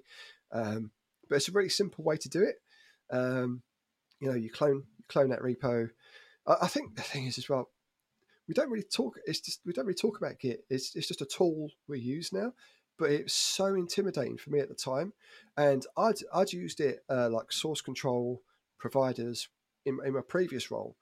[0.52, 0.90] Um,
[1.28, 2.56] but it's a really simple way to do it.
[3.10, 3.62] Um,
[4.20, 5.90] you know, you clone you clone that repo.
[6.46, 7.68] I, I think the thing is as well,
[8.48, 9.18] we don't really talk.
[9.26, 10.64] It's just we don't really talk about Git.
[10.70, 12.52] It's it's just a tool we use now.
[12.98, 15.12] But it's so intimidating for me at the time,
[15.56, 18.42] and I'd I'd used it uh, like source control
[18.78, 19.48] providers
[19.84, 20.96] in, in my previous role,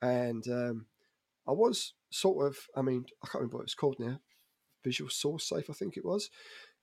[0.00, 0.86] and um,
[1.46, 4.20] I was sort of, I mean, I can't remember what it's called now.
[4.82, 6.30] Visual Source Safe, I think it was.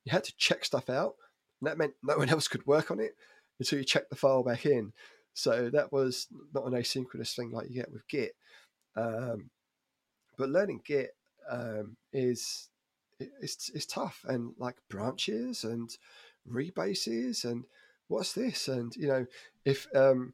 [0.04, 1.16] You had to check stuff out,
[1.60, 3.14] and that meant no one else could work on it
[3.60, 4.94] until you checked the file back in.
[5.34, 8.34] So that was not an asynchronous thing like you get with Git.
[8.98, 9.50] Um,
[10.38, 11.12] but learning Git
[11.50, 12.70] um, is
[13.42, 15.90] it's it's tough, and like branches and
[16.50, 17.66] rebases and
[18.08, 19.26] what's this, and you know
[19.66, 20.34] if um,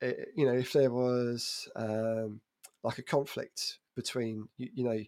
[0.00, 2.40] it, you know if there was um,
[2.82, 4.98] like a conflict between you, you know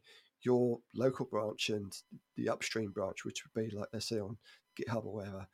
[0.42, 1.92] your local branch and
[2.36, 4.36] the upstream branch, which would be like let's say on
[4.78, 5.46] GitHub or whatever,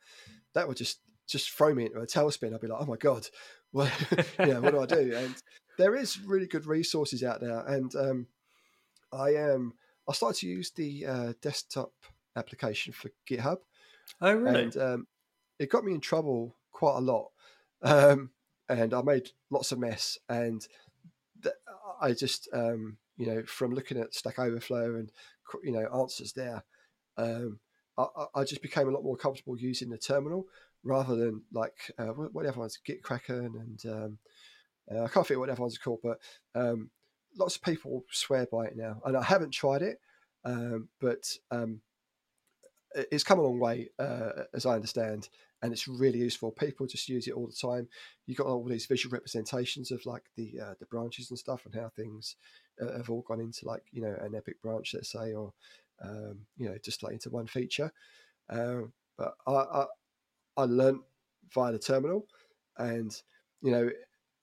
[0.53, 2.53] that would just just throw me into a tailspin.
[2.53, 3.27] I'd be like, oh my god,
[3.73, 3.91] well,
[4.39, 5.15] yeah, what do I do?
[5.15, 5.35] And
[5.77, 8.27] there is really good resources out there, and um,
[9.11, 9.73] I am
[10.09, 11.91] I started to use the uh, desktop
[12.35, 13.59] application for GitHub,
[14.21, 14.63] Oh, really?
[14.63, 15.07] and um,
[15.59, 17.29] it got me in trouble quite a lot.
[17.83, 18.31] Um,
[18.67, 20.65] and I made lots of mess, and
[21.41, 21.55] th-
[22.01, 25.11] I just, um, you know, from looking at Stack Overflow and
[25.63, 26.63] you know answers there,
[27.17, 27.59] um,
[27.97, 30.45] I, I- just became a lot more comfortable using the terminal
[30.83, 34.17] rather than like uh, what what the other ones, Gitkraken, and um,
[34.91, 36.19] uh, I can't think what the other ones are called, but
[36.55, 36.89] um,
[37.35, 39.99] lots of people swear by it now, and I haven't tried it,
[40.45, 41.81] um, but um,
[43.11, 45.29] it's come a long way uh, as I understand,
[45.61, 46.51] and it's really useful.
[46.51, 47.87] People just use it all the time.
[48.25, 51.75] You've got all these visual representations of like the uh, the branches and stuff, and
[51.75, 52.35] how things
[52.81, 55.53] uh, have all gone into like you know an epic branch, let's say, or
[56.03, 57.91] um, you know just like into one feature.
[58.49, 59.85] Um, but I, I
[60.57, 61.01] I learned
[61.53, 62.27] via the terminal,
[62.77, 63.15] and
[63.61, 63.89] you know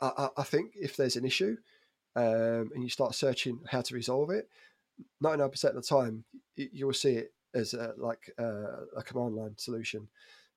[0.00, 1.56] I, I- I think if there's an issue
[2.16, 4.48] um, and you start searching how to resolve it,
[5.20, 6.24] ninety nine percent of the time
[6.56, 10.08] you will see it as a, like uh, a command line solution.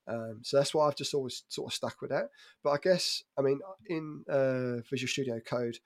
[0.07, 2.29] Um, so that's why I've just always sort of stuck with that.
[2.63, 5.77] But I guess I mean in uh, Visual Studio Code,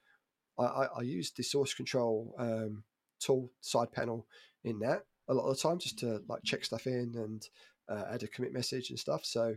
[0.57, 2.83] I, I, I use the source control um,
[3.19, 4.27] tool side panel
[4.63, 7.47] in that a lot of the time just to like check stuff in and
[7.89, 9.25] uh, add a commit message and stuff.
[9.25, 9.55] So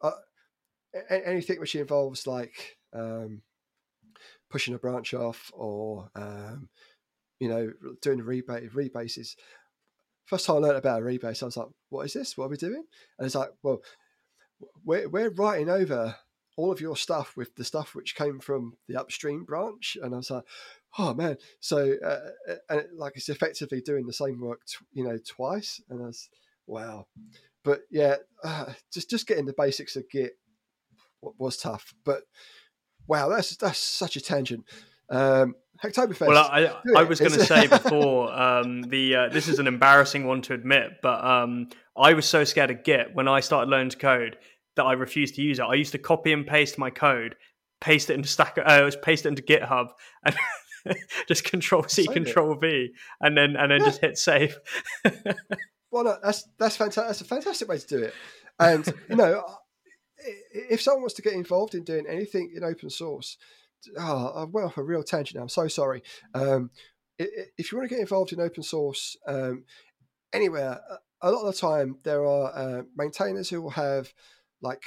[0.00, 0.10] uh,
[1.10, 3.42] anything which involves like um,
[4.52, 6.68] pushing a branch off or um,
[7.40, 7.72] you know
[8.02, 9.34] doing a rebate rebases.
[10.26, 12.36] First time I learned about a rebase, I was like, "What is this?
[12.36, 12.84] What are we doing?"
[13.18, 13.82] And it's like, "Well,
[14.84, 16.16] we're we're writing over
[16.56, 20.18] all of your stuff with the stuff which came from the upstream branch." And I
[20.18, 20.44] was like,
[20.98, 25.02] "Oh man!" So uh, and it, like it's effectively doing the same work, tw- you
[25.02, 25.80] know, twice.
[25.88, 26.28] And I was,
[26.66, 27.06] "Wow!"
[27.64, 30.34] But yeah, uh, just just getting the basics of Git
[31.20, 31.94] was tough.
[32.04, 32.22] But
[33.06, 34.64] wow, that's that's such a tangent.
[35.10, 35.54] Um.
[36.28, 40.26] Well, I, I was going to say before um, the uh, this is an embarrassing
[40.26, 43.88] one to admit, but um, I was so scared of Git when I started learning
[43.90, 44.36] to code
[44.76, 45.62] that I refused to use it.
[45.62, 47.34] I used to copy and paste my code,
[47.80, 49.88] paste it into Stack, uh, paste it into GitHub,
[50.24, 50.36] and
[51.26, 52.14] just Control C, Save it.
[52.14, 52.90] Control V,
[53.20, 53.86] and then and then Yeah.
[53.86, 54.56] just hit save.
[55.90, 57.04] Well, no, that's that's fantastic.
[57.06, 58.14] That's a fantastic way to do it.
[58.58, 59.44] And you know,
[60.52, 63.36] if someone wants to get involved in doing anything in open source,
[63.98, 65.36] oh, I went off a real tangent.
[65.36, 65.42] Now.
[65.42, 66.02] I'm so sorry.
[66.34, 66.70] Um,
[67.18, 69.64] if you want to get involved in open source um,
[70.32, 74.12] anywhere, a- a lot of the time there are uh, maintainers who will have
[74.60, 74.82] like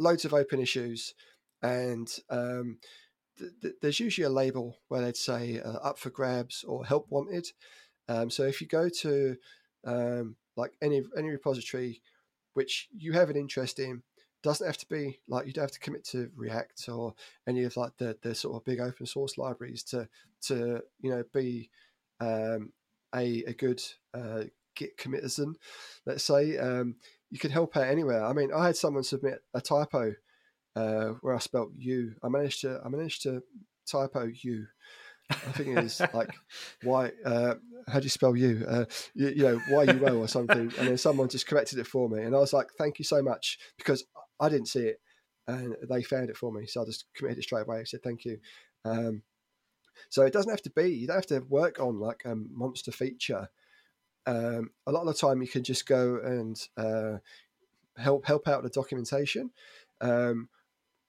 [0.00, 1.14] loads of open issues,
[1.62, 2.78] and um,
[3.38, 7.06] th- th- there's usually a label where they'd say uh, up for grabs or help
[7.08, 7.46] wanted.
[8.08, 9.36] Um, so if you go to
[9.86, 12.02] um, like any any repository
[12.54, 14.02] which you have an interest in,
[14.44, 17.14] doesn't have to be like you don't have to commit to React or
[17.48, 20.08] any of like the the sort of big open source libraries to
[20.42, 21.70] to you know be
[22.20, 22.72] um,
[23.14, 23.82] a a good
[24.12, 24.44] uh,
[24.76, 25.54] Git committison,
[26.04, 26.58] let's say.
[26.58, 26.96] Um,
[27.30, 28.24] you can help out anywhere.
[28.24, 30.14] I mean, I had someone submit a typo
[30.76, 32.14] uh, where I spelt you.
[32.22, 33.42] I managed to I managed to
[33.86, 34.66] typo you.
[35.30, 36.30] I think it is like
[36.82, 37.54] why uh,
[37.88, 38.64] how do you spell you?
[38.68, 38.84] Uh,
[39.14, 42.08] you, you know Y U O or something, and then someone just corrected it for
[42.08, 44.04] me, and I was like, thank you so much because
[44.44, 45.00] I didn't see it,
[45.46, 47.80] and they found it for me, so I just committed it straight away.
[47.80, 48.38] I said thank you.
[48.84, 49.22] Um,
[50.08, 50.88] so it doesn't have to be.
[50.88, 53.48] You don't have to work on like a monster feature.
[54.26, 57.18] Um, a lot of the time, you can just go and uh,
[57.96, 59.50] help help out the documentation.
[60.00, 60.48] Um,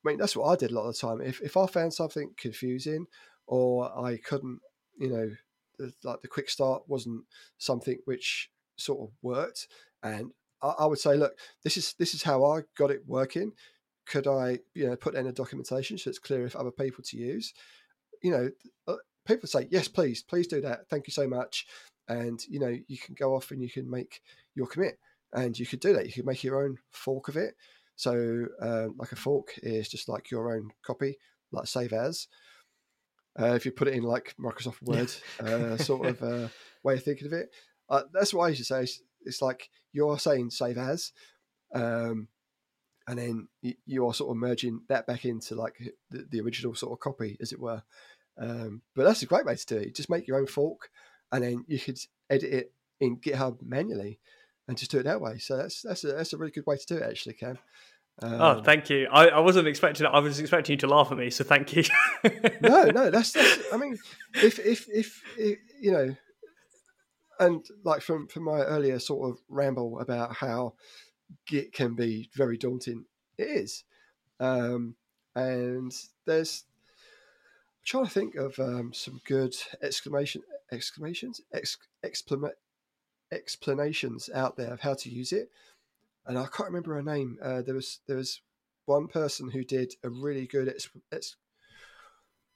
[0.05, 1.21] I mean, that's what I did a lot of the time.
[1.21, 3.07] If if I found something confusing
[3.47, 4.59] or I couldn't,
[4.97, 5.31] you know,
[5.77, 7.23] the, like the quick start wasn't
[7.57, 9.67] something which sort of worked,
[10.03, 10.31] and
[10.61, 13.53] I, I, would say, look, this is this is how I got it working.
[14.05, 17.17] Could I, you know, put in a documentation so it's clear for other people to
[17.17, 17.53] use?
[18.21, 18.49] You know,
[18.87, 18.97] uh,
[19.27, 20.89] people say, yes, please, please do that.
[20.89, 21.65] Thank you so much.
[22.07, 24.21] And you know, you can go off and you can make
[24.53, 24.99] your commit,
[25.33, 26.05] and you could do that.
[26.05, 27.55] You could make your own fork of it.
[27.95, 31.17] So, uh, like a fork is just like your own copy,
[31.51, 32.27] like save as.
[33.39, 36.47] Uh, if you put it in like Microsoft Word uh, sort of uh,
[36.83, 37.49] way of thinking of it,
[37.89, 39.01] uh, that's what I used to say.
[39.25, 41.11] It's, like you're saying save as,
[41.73, 42.27] um,
[43.07, 43.47] and then
[43.85, 45.77] you are sort of merging that back into like
[46.09, 47.83] the, the original sort of copy, as it were.
[48.37, 49.95] Um, but that's a great way to do it.
[49.95, 50.89] Just make your own fork,
[51.31, 51.99] and then you could
[52.29, 54.19] edit it in GitHub manually
[54.67, 55.37] and just do it that way.
[55.37, 57.57] So that's that's a that's a really good way to do it, actually, Cam.
[58.21, 59.07] Oh, um, oh, thank you.
[59.11, 60.05] I, I wasn't expecting.
[60.05, 61.83] I was expecting you to laugh at me, so thank you.
[62.61, 63.59] no, no, that's, that's.
[63.73, 63.97] I mean,
[64.35, 66.15] if, if if if you know,
[67.39, 70.73] and like from from my earlier sort of ramble about how
[71.47, 73.05] Git can be very daunting,
[73.37, 73.83] it is.
[74.39, 74.95] Um,
[75.35, 75.93] and
[76.25, 76.65] there's
[77.79, 82.51] I'm trying to think of um, some good exclamation exclamations ex, exclama,
[83.31, 85.49] explanations out there of how to use it,
[86.25, 87.37] and I can't remember her name.
[87.41, 88.41] Uh, there was there was
[88.85, 91.35] one person who did a really good ex, ex,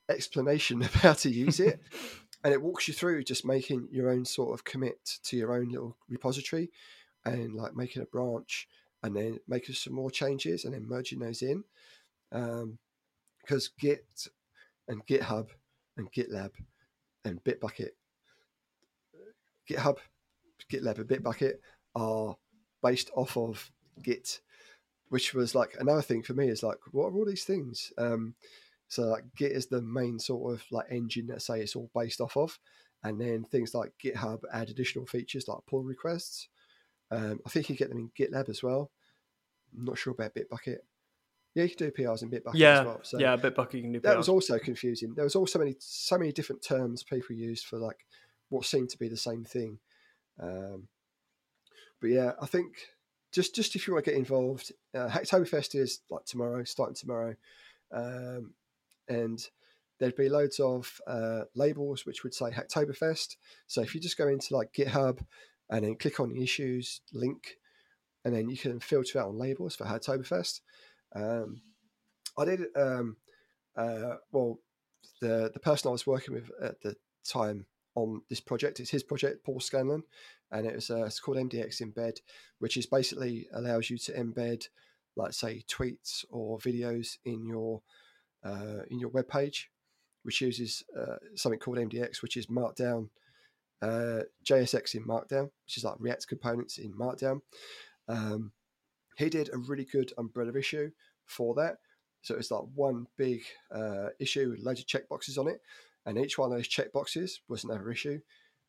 [0.09, 1.80] explanation of how to use it,
[2.43, 5.69] and it walks you through just making your own sort of commit to your own
[5.69, 6.69] little repository,
[7.25, 8.67] and like making a branch,
[9.03, 11.63] and then making some more changes, and then merging those in,
[12.31, 14.27] because um, Git
[14.87, 15.47] and GitHub
[15.97, 16.51] and GitLab
[17.25, 17.89] and Bitbucket,
[19.69, 19.97] GitHub
[20.71, 21.53] GitLab and Bitbucket
[21.95, 22.35] are
[22.83, 23.71] based off of
[24.01, 24.39] Git,
[25.09, 27.91] which was like another thing for me is like, what are all these things?
[27.97, 28.35] Um,
[28.89, 32.19] so like Git is the main sort of like engine that say it's all based
[32.19, 32.59] off of,
[33.03, 36.49] and then things like GitHub add additional features like pull requests.
[37.11, 38.91] Um, I think you get them in GitLab as well.
[39.77, 40.77] I'm not sure about Bitbucket.
[41.55, 42.99] Yeah, you can do PRs in Bitbucket yeah, as well.
[43.03, 43.99] So yeah, Bitbucket you can do.
[43.99, 44.03] PRs.
[44.03, 45.13] That was also confusing.
[45.15, 48.05] There was also many so many different terms people used for like
[48.49, 49.77] what seemed to be the same thing.
[50.41, 50.87] Um,
[52.01, 52.73] but yeah, I think
[53.31, 57.35] just just if you want to get involved, uh, Hacktoberfest is like tomorrow, starting tomorrow,
[57.91, 58.53] um,
[59.10, 59.39] and
[59.99, 63.36] there'd be loads of uh, labels which would say Hacktoberfest.
[63.68, 65.20] So if you just go into like GitHub
[65.70, 67.57] and then click on the issues link,
[68.26, 70.62] and then you can filter out on labels for Hacktoberfest.
[71.16, 71.62] Um,
[72.38, 73.18] I did um,
[73.76, 74.60] uh, well.
[75.22, 76.95] The the person I was working with at the
[77.26, 78.80] time on this project.
[78.80, 80.03] It's his project, Paul Scanlon,
[80.51, 82.20] and it was uh, it's called MDX Embed,
[82.60, 84.68] which is basically allows you to embed,
[85.16, 87.82] like say, tweets or videos in your
[88.43, 89.69] uh, in your web page,
[90.23, 93.09] which uses uh, something called MDX, which is Markdown,
[93.81, 97.41] uh, JSX in Markdown, which is like React components in Markdown.
[98.07, 98.51] Um,
[99.17, 100.91] he did a really good umbrella issue
[101.25, 101.77] for that.
[102.21, 103.41] So it's like one big
[103.73, 105.61] uh, issue with loads of checkboxes on it,
[106.05, 108.19] and each one of those checkboxes was another issue.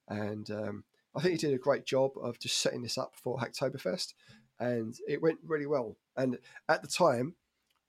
[0.08, 0.84] And um,
[1.16, 4.14] I think he did a great job of just setting this up for Hacktoberfest,
[4.60, 5.96] and it went really well.
[6.16, 7.34] And at the time,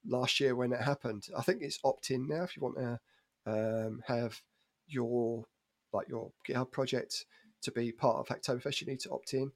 [0.06, 2.99] last year when it happened, I think it's opt-in now if you want to
[3.45, 4.41] um, have
[4.88, 5.45] your
[5.93, 7.26] like your GitHub project
[7.64, 9.52] to be part of Hacktoberfest, you need to opt in.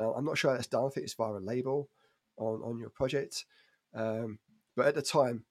[0.00, 0.86] Uh, I'm not sure how that's done.
[0.86, 1.88] I think it's via a label
[2.36, 3.44] on on your project.
[3.94, 4.38] Um,
[4.76, 5.44] but at the time,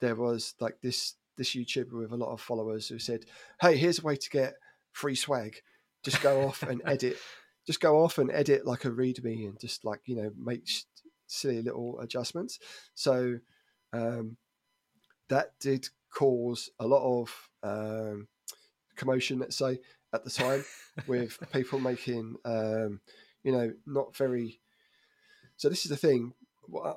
[0.00, 3.24] there was like this this YouTuber with a lot of followers who said,
[3.60, 4.54] "Hey, here's a way to get
[4.92, 5.62] free swag.
[6.02, 7.18] Just go off and edit.
[7.66, 10.68] Just go off and edit like a README and just like you know make
[11.26, 12.58] silly little adjustments."
[12.94, 13.38] So
[13.96, 14.36] um,
[15.28, 18.28] that did cause a lot of um,
[18.96, 19.80] commotion, let's say,
[20.12, 20.64] at the time,
[21.06, 23.00] with people making um,
[23.42, 24.60] you know not very.
[25.56, 26.34] So this is the thing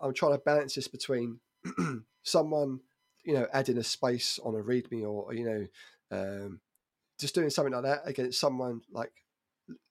[0.01, 1.39] I'm trying to balance this between
[2.23, 2.81] someone,
[3.23, 5.67] you know, adding a space on a README or you know,
[6.11, 6.59] um,
[7.19, 9.11] just doing something like that against someone like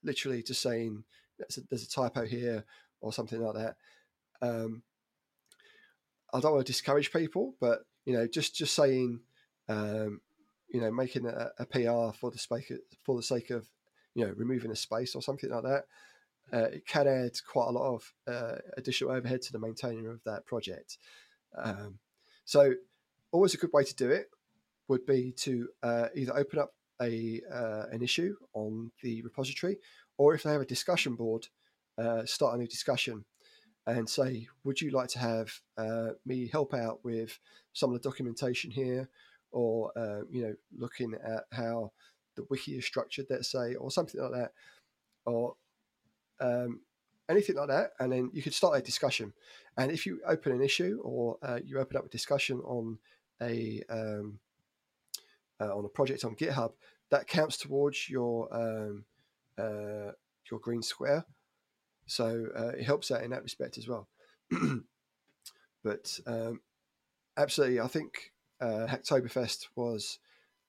[0.02, 1.04] literally just saying
[1.38, 2.64] there's a, there's a typo here
[3.00, 3.76] or something like that.
[4.42, 4.82] Um,
[6.32, 9.20] I don't want to discourage people, but you know, just just saying,
[9.68, 10.20] um,
[10.68, 13.68] you know, making a, a, PR for the sake of, for the sake of
[14.14, 15.84] you know removing a space or something like that,
[16.52, 20.22] uh, it can add quite a lot of uh, additional overhead to the maintainer of
[20.24, 20.98] that project.
[21.56, 21.98] Um,
[22.44, 22.74] so,
[23.32, 24.30] always a good way to do it
[24.88, 29.78] would be to uh, either open up a uh, an issue on the repository,
[30.16, 31.46] or if they have a discussion board,
[31.96, 33.24] uh, start a new discussion
[33.88, 37.38] and say, would you like to have uh, me help out with
[37.72, 39.08] some of the documentation here,
[39.50, 41.90] or uh, you know, looking at how
[42.36, 44.52] the wiki is structured, let's say, or something like that,
[45.24, 45.54] or
[46.40, 46.80] um,
[47.30, 49.32] anything like that, and then you could start a discussion.
[49.76, 52.98] And if you open an issue or uh, you open up a discussion on
[53.40, 54.38] a um,
[55.60, 56.72] uh, on a project on GitHub,
[57.10, 59.04] that counts towards your um,
[59.56, 60.12] uh,
[60.50, 61.24] your green square.
[62.08, 64.08] So uh, it helps out in that respect as well.
[65.84, 66.60] but um,
[67.36, 70.18] absolutely, I think uh, Hacktoberfest was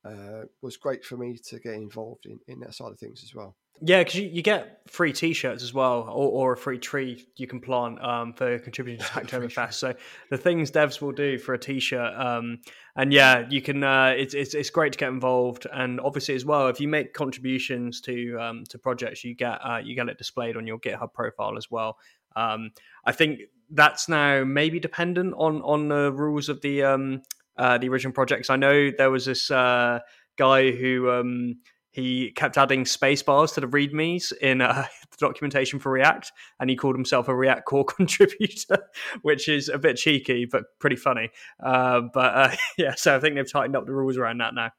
[0.06, 3.34] uh, was great for me to get involved in, in that side of things as
[3.34, 3.56] well.
[3.82, 7.48] Yeah, because you, you get free T-shirts as well, or, or a free tree you
[7.48, 9.74] can plant um, for contributing to Hacktoberfest.
[9.76, 9.94] so
[10.30, 12.60] the things devs will do for a T-shirt, um,
[12.96, 13.84] and yeah, you can.
[13.84, 17.14] Uh, it's, it's it's great to get involved, and obviously as well, if you make
[17.14, 21.14] contributions to um, to projects, you get uh, you get it displayed on your GitHub
[21.14, 21.98] profile as well.
[22.36, 22.72] Um,
[23.06, 27.22] I think that's now maybe dependent on on the rules of the um,
[27.58, 28.50] uh, the original projects.
[28.50, 30.00] I know there was this uh,
[30.38, 31.58] guy who um,
[31.92, 36.70] he kept adding space bars to the readmes in uh, the documentation for React, and
[36.70, 38.78] he called himself a React core contributor,
[39.22, 41.30] which is a bit cheeky but pretty funny.
[41.62, 44.72] Uh, but uh, yeah, so I think they've tightened up the rules around that now.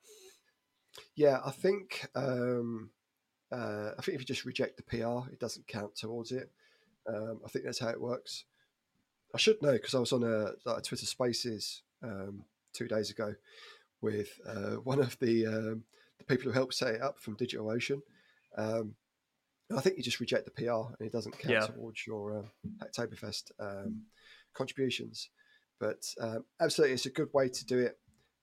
[1.15, 2.91] Yeah, I think um,
[3.53, 6.51] uh, I think if you just reject the PR, it doesn't count towards it.
[7.09, 8.45] Um, I think that's how it works.
[9.35, 13.35] I should know because I was on a, like, Twitter Spaces um, two days ago
[14.01, 15.85] with uh, one of the um,
[16.21, 18.01] the people who helped set it up from DigitalOcean.
[18.57, 18.95] Um,
[19.77, 21.67] I think you just reject the PR and it doesn't count yeah.
[21.67, 24.03] towards your um, Hacktoberfest um,
[24.55, 25.31] contributions.
[25.79, 27.99] But um, absolutely, it's a good way to do it.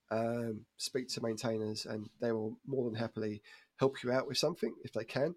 [0.09, 3.41] Um, speak to maintainers, and they will more than happily
[3.77, 5.35] help you out with something if they can,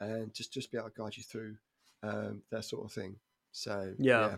[0.00, 1.56] and just just be able to guide you through
[2.02, 3.16] um, that sort of thing.
[3.52, 4.36] So yeah, yeah.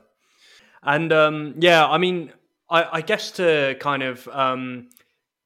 [0.82, 2.32] and um, yeah, I mean,
[2.68, 4.90] I, I, guess to kind of um,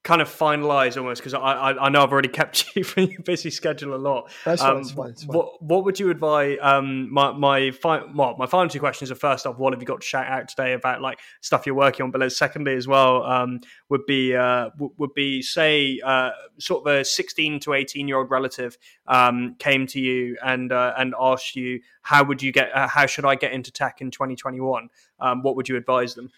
[0.05, 3.23] kind of finalize almost because I, I, I know I've already kept you from your
[3.23, 4.31] busy schedule a lot.
[4.45, 5.37] That's um, fine, that's fine, that's fine.
[5.37, 6.59] What what would you advise?
[6.61, 9.87] Um, my my fi- well, my final two questions are first off, what have you
[9.87, 12.11] got to shout out today about like stuff you're working on?
[12.11, 16.87] But then secondly as well, um, would be uh, w- would be say uh, sort
[16.87, 18.77] of a 16 to 18 year old relative
[19.07, 23.07] um, came to you and uh, and asked you how would you get uh, how
[23.07, 24.91] should I get into tech in 2021?
[25.19, 26.31] Um, what would you advise them?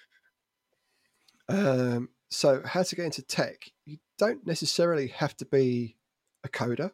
[1.49, 3.71] Um, so, how to get into tech?
[3.85, 5.97] You don't necessarily have to be
[6.45, 6.93] a coder.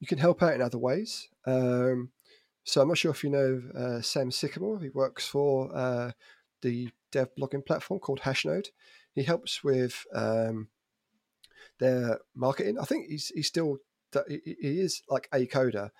[0.00, 1.28] You can help out in other ways.
[1.46, 2.10] Um,
[2.64, 4.80] so, I'm not sure if you know uh, Sam Sycamore.
[4.80, 6.12] He works for uh,
[6.62, 8.68] the dev blogging platform called Hashnode.
[9.14, 10.68] He helps with um,
[11.78, 12.78] their marketing.
[12.80, 13.78] I think he's he's still
[14.28, 15.90] he is like a coder,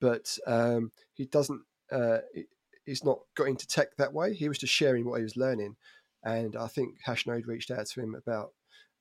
[0.00, 1.62] but um, he doesn't.
[1.90, 2.18] Uh,
[2.86, 4.34] he's not got into tech that way.
[4.34, 5.76] He was just sharing what he was learning.
[6.24, 8.52] And I think Hashnode reached out to him about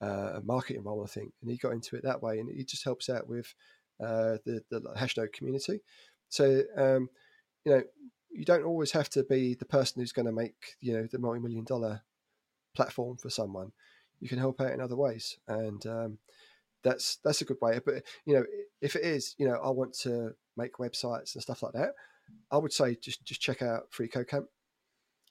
[0.02, 2.40] uh, a marketing role, I think, and he got into it that way.
[2.40, 3.54] And he just helps out with
[4.00, 5.82] uh, the, the Hashnode community.
[6.30, 7.10] So, um,
[7.64, 7.84] you know,
[8.32, 11.20] you don't always have to be the person who's going to make, you know, the
[11.20, 12.02] multi million dollar
[12.76, 13.72] platform for someone.
[14.20, 15.38] You can help out in other ways.
[15.48, 16.18] And, um,
[16.84, 17.80] that's that's a good way.
[17.84, 18.44] But you know,
[18.82, 21.94] if it is, you know, I want to make websites and stuff like that,
[22.52, 24.48] I would say just just check out Free Code Camp.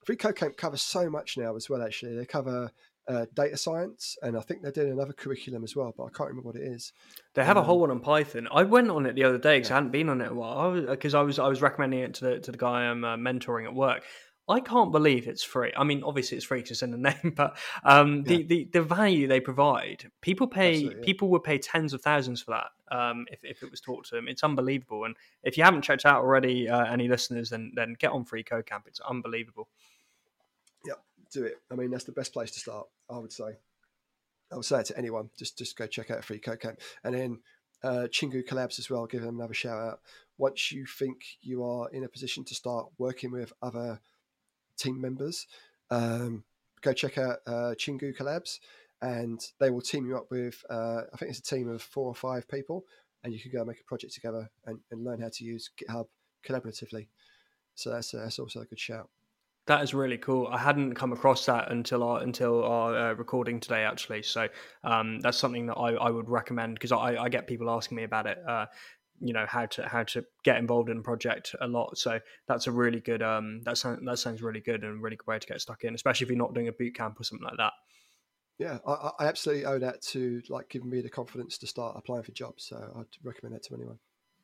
[0.04, 1.82] Free Code Camp covers so much now as well.
[1.82, 2.70] Actually, they cover
[3.08, 6.30] uh, data science, and I think they're doing another curriculum as well, but I can't
[6.30, 6.92] remember what it is.
[7.34, 8.48] They have um, a whole um, one on Python.
[8.52, 9.74] I went on it the other day because yeah.
[9.74, 10.80] I hadn't been on it a while.
[10.80, 13.16] Because I, I, was I was recommending it to the to the guy I'm uh,
[13.16, 14.04] mentoring at work.
[14.48, 15.72] I can't believe it's free.
[15.76, 18.46] I mean, obviously it's free it's in the name, but um, the, yeah.
[18.46, 20.90] the the value they provide, people pay yeah.
[21.02, 24.16] people would pay tens of thousands for that um, if, if it was taught to
[24.16, 24.28] them.
[24.28, 25.04] It's unbelievable.
[25.04, 28.44] And if you haven't checked out already, uh, any listeners, then then get on Free
[28.44, 28.84] Code Camp.
[28.86, 29.68] It's unbelievable
[31.32, 31.56] do it.
[31.70, 32.86] I mean, that's the best place to start.
[33.10, 33.56] I would say.
[34.50, 35.30] I would say it to anyone.
[35.38, 37.40] Just just go check out Free Code Camp, and then
[37.82, 39.06] uh, Chingu Collabs as well.
[39.06, 40.00] Give them another shout out.
[40.38, 44.00] Once you think you are in a position to start working with other
[44.76, 45.46] team members,
[45.90, 46.44] um,
[46.80, 48.58] go check out uh, Chingu Collabs,
[49.00, 50.62] and they will team you up with.
[50.68, 52.84] Uh, I think it's a team of four or five people,
[53.24, 56.06] and you can go make a project together and, and learn how to use GitHub
[56.46, 57.08] collaboratively.
[57.74, 59.08] So that's that's also a good shout.
[59.66, 60.48] That is really cool.
[60.48, 64.22] I hadn't come across that until our until our uh, recording today, actually.
[64.24, 64.48] So
[64.82, 68.02] um, that's something that I, I would recommend because I, I, get people asking me
[68.02, 68.38] about it.
[68.46, 68.66] Uh,
[69.20, 71.96] you know how to how to get involved in a project a lot.
[71.96, 72.18] So
[72.48, 73.22] that's a really good.
[73.22, 75.94] Um, that sounds that sounds really good and really good way to get stuck in,
[75.94, 77.72] especially if you're not doing a boot camp or something like that.
[78.58, 82.24] Yeah, I, I absolutely owe that to like giving me the confidence to start applying
[82.24, 82.66] for jobs.
[82.66, 83.98] So I'd recommend that to anyone.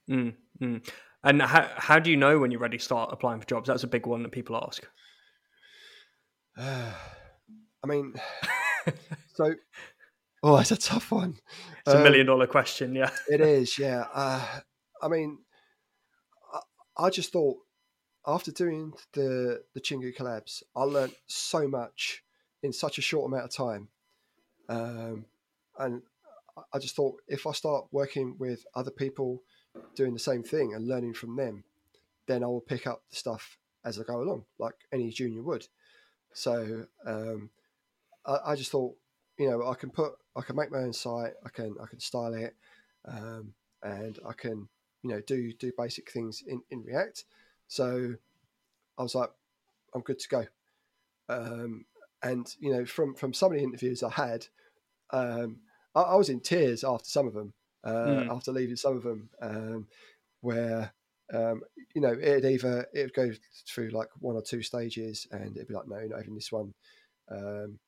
[0.08, 0.90] Mm, mm.
[1.24, 3.68] And how how do you know when you're ready to start applying for jobs?
[3.68, 4.86] That's a big one that people ask.
[6.56, 6.92] Uh,
[7.84, 8.14] I mean,
[9.34, 9.54] so
[10.42, 11.36] oh, it's a tough one.
[11.86, 12.94] It's um, a million dollar question.
[12.94, 13.78] Yeah, it is.
[13.78, 14.04] Yeah.
[14.12, 14.60] Uh,
[15.02, 15.38] I mean,
[16.52, 17.56] I, I, just thought
[18.26, 22.22] after doing the the Chingu collabs, I learned so much
[22.62, 23.88] in such a short amount of time,
[24.68, 25.24] um,
[25.78, 26.02] and
[26.72, 29.42] I just thought if I start working with other people
[29.94, 31.64] doing the same thing and learning from them,
[32.26, 35.66] then I will pick up the stuff as I go along, like any junior would.
[36.32, 37.50] So um,
[38.26, 38.96] I, I, just thought,
[39.38, 42.00] you know, I can put, I can make my own site, I can, I can
[42.00, 42.54] style it,
[43.06, 44.68] um, and I can,
[45.02, 47.24] you know, do do basic things in in React.
[47.68, 48.14] So
[48.98, 49.30] I was like,
[49.94, 50.46] I'm good to go.
[51.28, 51.84] Um,
[52.22, 54.46] and you know, from from some of the interviews I had,
[55.10, 55.60] um,
[55.94, 57.52] I, I, was in tears after some of them
[57.84, 58.34] uh, mm.
[58.34, 59.86] after leaving some of them, um,
[60.40, 60.92] where
[61.32, 61.62] um,
[61.94, 63.30] you know it'd either it would go
[63.66, 66.74] through like one or two stages, and it'd be like, no, not even this one.
[67.30, 67.78] Um,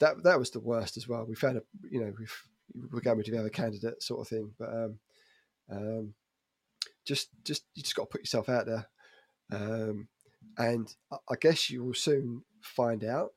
[0.00, 1.24] that that was the worst as well.
[1.26, 2.42] We found a you know we've
[2.90, 4.98] we're going with the other candidate sort of thing, but um,
[5.70, 6.14] um,
[7.06, 8.86] just just you just got to put yourself out there,
[9.52, 10.08] um,
[10.58, 13.32] and I guess you will soon find out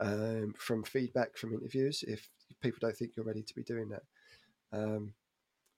[0.00, 2.28] um, from feedback from interviews if
[2.60, 4.02] people don't think you're ready to be doing that.
[4.72, 5.14] Um,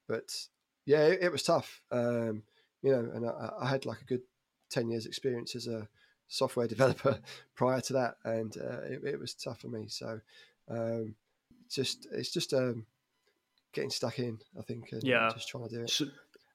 [0.09, 0.35] but
[0.87, 1.81] yeah, it, it was tough.
[1.91, 2.43] Um,
[2.83, 4.23] you know, and I, I, had like a good
[4.71, 5.89] ten years experience as a
[6.29, 7.19] software developer
[7.55, 9.87] prior to that, and uh, it, it, was tough for me.
[9.89, 10.21] So,
[10.71, 11.15] um,
[11.71, 12.87] just it's just um,
[13.73, 14.39] getting stuck in.
[14.59, 15.91] I think, and yeah, just trying to do it.
[15.91, 16.07] So,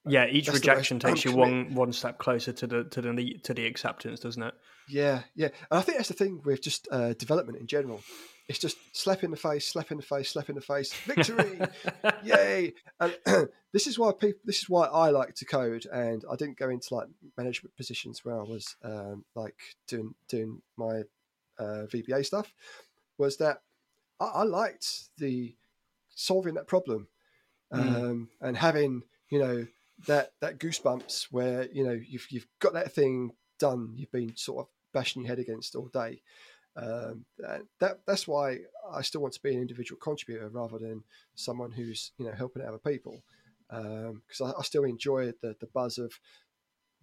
[0.05, 3.53] yeah, each That's rejection takes you one one step closer to the to the to
[3.53, 4.53] the acceptance, doesn't it?
[4.88, 8.01] Yeah, yeah, and I think that's the thing with just uh, development in general
[8.49, 11.59] it's just slap in the face, slap in the face, slap in the face, victory,
[12.23, 12.73] yay!
[12.99, 13.15] And
[13.73, 16.69] this is why people, this is why I like to code, and I didn't go
[16.69, 17.07] into like
[17.38, 19.55] management positions where I was um, like
[19.88, 21.03] doing doing my
[21.59, 22.51] uh, VBA stuff.
[23.19, 23.61] Was that
[24.19, 25.55] I, I liked the
[26.09, 27.07] solving that problem
[27.71, 27.80] mm.
[27.80, 29.67] um, and having you know
[30.07, 34.65] that that goosebumps where you know you've you've got that thing done, you've been sort
[34.65, 36.23] of bashing your head against all day
[36.75, 37.25] um,
[37.79, 38.59] that that's why
[38.91, 41.03] I still want to be an individual contributor rather than
[41.35, 43.23] someone who's you know helping other people
[43.69, 46.13] because um, I, I, still enjoy the the buzz of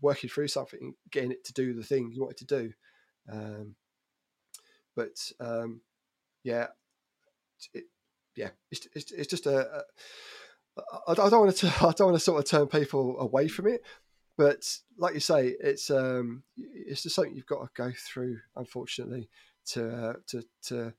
[0.00, 2.72] working through something, getting it to do the thing you want it to do.
[3.30, 3.74] Um,
[4.94, 5.80] but um,
[6.42, 6.68] yeah,
[7.74, 7.84] it,
[8.34, 9.82] yeah, it's, it's, it's just a, a
[11.08, 13.66] I, I don't want to I don't want to sort of turn people away from
[13.68, 13.82] it,
[14.36, 18.38] but like you say, it's um, it's just something you've got to go through.
[18.56, 19.28] Unfortunately,
[19.66, 20.92] to to to,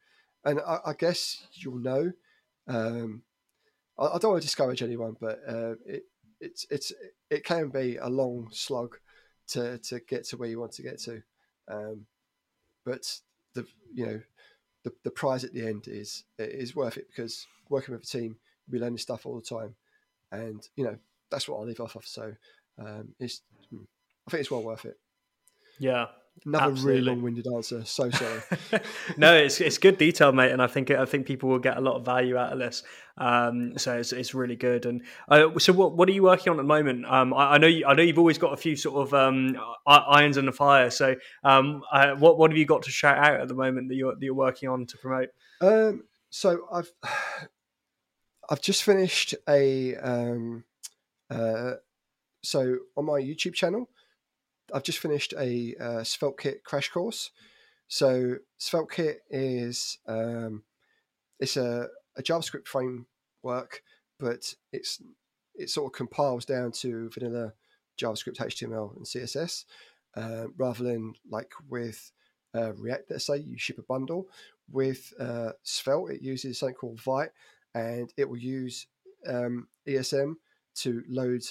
[0.46, 2.12] and I, I, guess you'll know.
[2.68, 3.24] Um,
[3.98, 6.04] I, I, don't want to discourage anyone, but uh, it
[6.40, 6.92] it's it's
[7.30, 8.98] it can be a long slog
[9.50, 11.22] to to get to where you want to get to.
[11.68, 12.06] Um,
[12.86, 13.20] but
[13.54, 14.22] the you know
[14.84, 18.38] the, the prize at the end is is worth it because working with a team,
[18.70, 19.76] we learning stuff all the time,
[20.32, 20.98] and you know
[21.30, 22.06] that's what I live off of.
[22.06, 22.34] So
[22.80, 23.84] um, it's hmm,
[24.28, 24.98] I think it's well worth it.
[25.80, 26.08] Yeah,
[26.46, 26.92] Another Absolutely.
[26.92, 27.84] really long-winded answer.
[27.86, 28.42] So sorry.
[29.18, 31.82] no, it's it's good detail, mate, and I think I think people will get a
[31.82, 32.84] lot of value out of this.
[33.18, 34.86] Um, so it's, it's really good.
[34.86, 37.06] And uh, so, what what are you working on at the moment?
[37.06, 39.58] Um, I, I, know you, I know you've always got a few sort of um,
[39.86, 40.90] irons in the fire.
[40.90, 43.96] So, um, uh, what what have you got to shout out at the moment that
[43.96, 45.30] you're that you're working on to promote?
[45.62, 46.92] Um, so I've
[48.50, 50.64] I've just finished a um,
[51.30, 51.74] uh,
[52.44, 53.90] so on my YouTube channel.
[54.74, 57.32] I've just finished a uh, SvelteKit crash course.
[57.88, 60.64] So SvelteKit is um,
[61.40, 61.88] it's a,
[62.18, 63.84] a, JavaScript framework,
[64.20, 65.02] but it's
[65.56, 67.54] it sort of compiles down to vanilla
[68.00, 69.66] JavaScript, HTML, and CSS,
[70.16, 72.12] uh, rather than like with
[72.54, 73.12] uh, React.
[73.12, 74.28] Let's say you ship a bundle
[74.70, 77.32] with uh, Svelte, it uses something called Vite,
[77.74, 78.88] and it will use
[79.28, 80.34] um, ESM
[80.76, 81.42] to load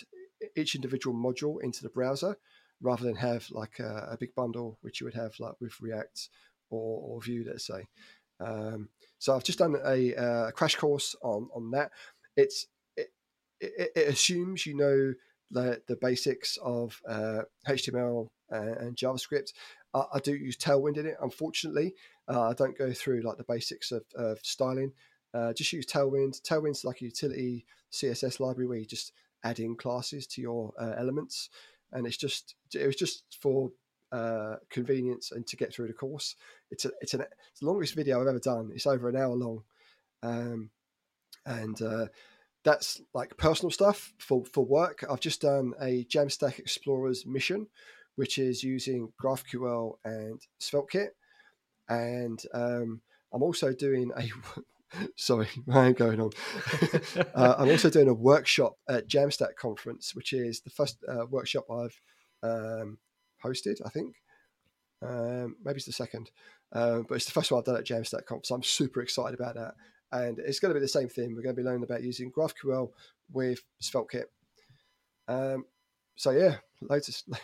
[0.54, 2.36] each individual module into the browser
[2.80, 6.28] rather than have like a, a big bundle, which you would have like with React
[6.70, 7.86] or, or Vue, let's say.
[8.40, 8.88] Um,
[9.18, 11.90] so I've just done a, a, crash course on on that.
[12.36, 12.66] It's
[12.96, 13.08] it,
[13.60, 15.14] it, it assumes you know
[15.50, 19.52] the the basics of uh, HTML and, and JavaScript.
[19.94, 21.16] I, I, do use Tailwind in it.
[21.22, 21.94] Unfortunately,
[22.28, 24.92] uh, I don't go through like the basics of, of styling.
[25.32, 26.40] Uh, just use Tailwind.
[26.42, 29.12] Tailwind's like a utility CSS library where you just
[29.44, 31.50] add in classes to your uh, elements,
[31.92, 33.70] and it's just it was just for
[34.12, 36.36] uh, convenience and to get through the course.
[36.70, 38.70] It's a, it's, an, it's the longest video I've ever done.
[38.74, 39.62] It's over an hour long,
[40.22, 40.70] um,
[41.44, 42.06] and uh,
[42.64, 45.04] that's like personal stuff for for work.
[45.08, 47.66] I've just done a Jamstack Explorers mission,
[48.16, 51.10] which is using GraphQL and SvelteKit,
[51.88, 53.00] and um,
[53.32, 54.22] I'm also doing a
[55.16, 56.30] Sorry, I am going on.
[57.34, 61.64] uh, I'm also doing a workshop at Jamstack conference, which is the first uh, workshop
[61.70, 62.00] I've
[62.42, 62.98] um,
[63.44, 63.76] hosted.
[63.84, 64.16] I think
[65.02, 66.30] um, maybe it's the second,
[66.72, 68.50] uh, but it's the first one I've done at Jamstack conference.
[68.50, 69.74] I'm super excited about that,
[70.12, 71.34] and it's going to be the same thing.
[71.34, 72.90] We're going to be learning about using GraphQL
[73.32, 74.24] with SvelteKit.
[75.28, 75.64] Um,
[76.16, 77.38] so yeah, loads of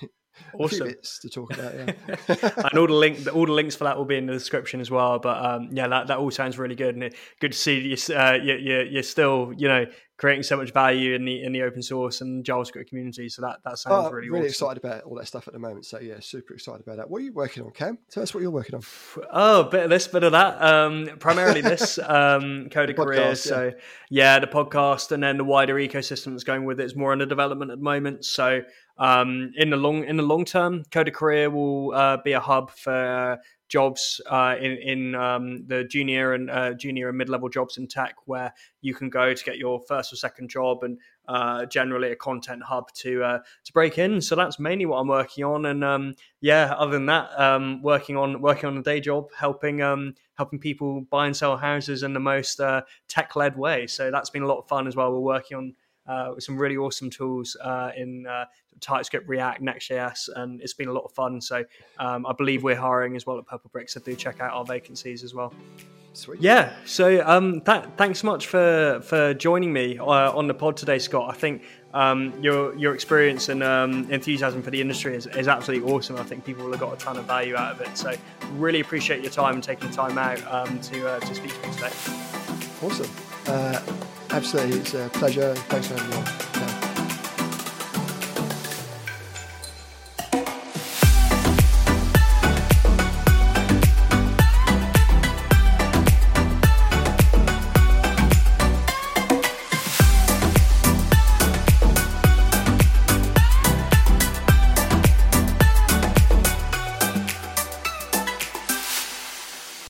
[0.58, 1.74] awesome bits to talk about.
[1.74, 1.94] Yeah,
[2.56, 4.90] and all the link, all the links for that will be in the description as
[4.90, 5.18] well.
[5.18, 8.14] But um, yeah, that, that all sounds really good, and it, good to see you.
[8.14, 9.86] Uh, you, you, you're still, you know,
[10.22, 13.28] creating so much value in the in the open source and JavaScript community.
[13.28, 14.50] So that that sounds oh, really really awesome.
[14.50, 15.84] excited about all that stuff at the moment.
[15.84, 17.10] So yeah, super excited about that.
[17.10, 17.98] What are you working on, Cam?
[18.08, 18.82] Tell us what you're working on.
[19.34, 20.62] Oh, bit of this, bit of that.
[20.62, 23.34] Um, primarily this um, Coder Career.
[23.34, 23.72] So
[24.10, 24.34] yeah.
[24.34, 27.26] yeah, the podcast and then the wider ecosystem that's going with it is more under
[27.26, 28.24] development at the moment.
[28.24, 28.62] So
[28.98, 32.70] um, in the long in the long term, Coder Career will uh, be a hub
[32.70, 33.38] for
[33.72, 37.88] jobs uh, in in um, the junior and uh, junior and mid level jobs in
[37.88, 38.52] tech, where
[38.82, 42.62] you can go to get your first or second job, and uh, generally a content
[42.62, 44.20] hub to uh, to break in.
[44.20, 48.16] So that's mainly what I'm working on, and um, yeah, other than that, um, working
[48.16, 52.12] on working on a day job, helping um, helping people buy and sell houses in
[52.12, 53.86] the most uh, tech led way.
[53.86, 55.12] So that's been a lot of fun as well.
[55.12, 55.74] We're working on
[56.06, 58.44] uh, with some really awesome tools uh, in uh,
[58.80, 61.40] TypeScript, React, Next.js, and it's been a lot of fun.
[61.40, 61.64] So
[61.98, 65.22] um, I believe we're hiring as well at Purplebricks, so do check out our vacancies
[65.22, 65.52] as well.
[66.14, 66.42] Sweet.
[66.42, 66.74] Yeah.
[66.84, 70.98] So um, th- thanks so much for for joining me uh, on the pod today,
[70.98, 71.30] Scott.
[71.30, 71.62] I think
[71.94, 76.16] um, your your experience and um, enthusiasm for the industry is, is absolutely awesome.
[76.16, 77.96] I think people will have got a ton of value out of it.
[77.96, 78.14] So
[78.56, 81.66] really appreciate your time and taking the time out um, to uh, to speak to
[81.66, 81.92] me today.
[82.82, 83.31] Awesome.
[83.46, 83.80] Uh,
[84.30, 85.54] absolutely, it's a pleasure.
[85.54, 86.91] Thanks for having me on.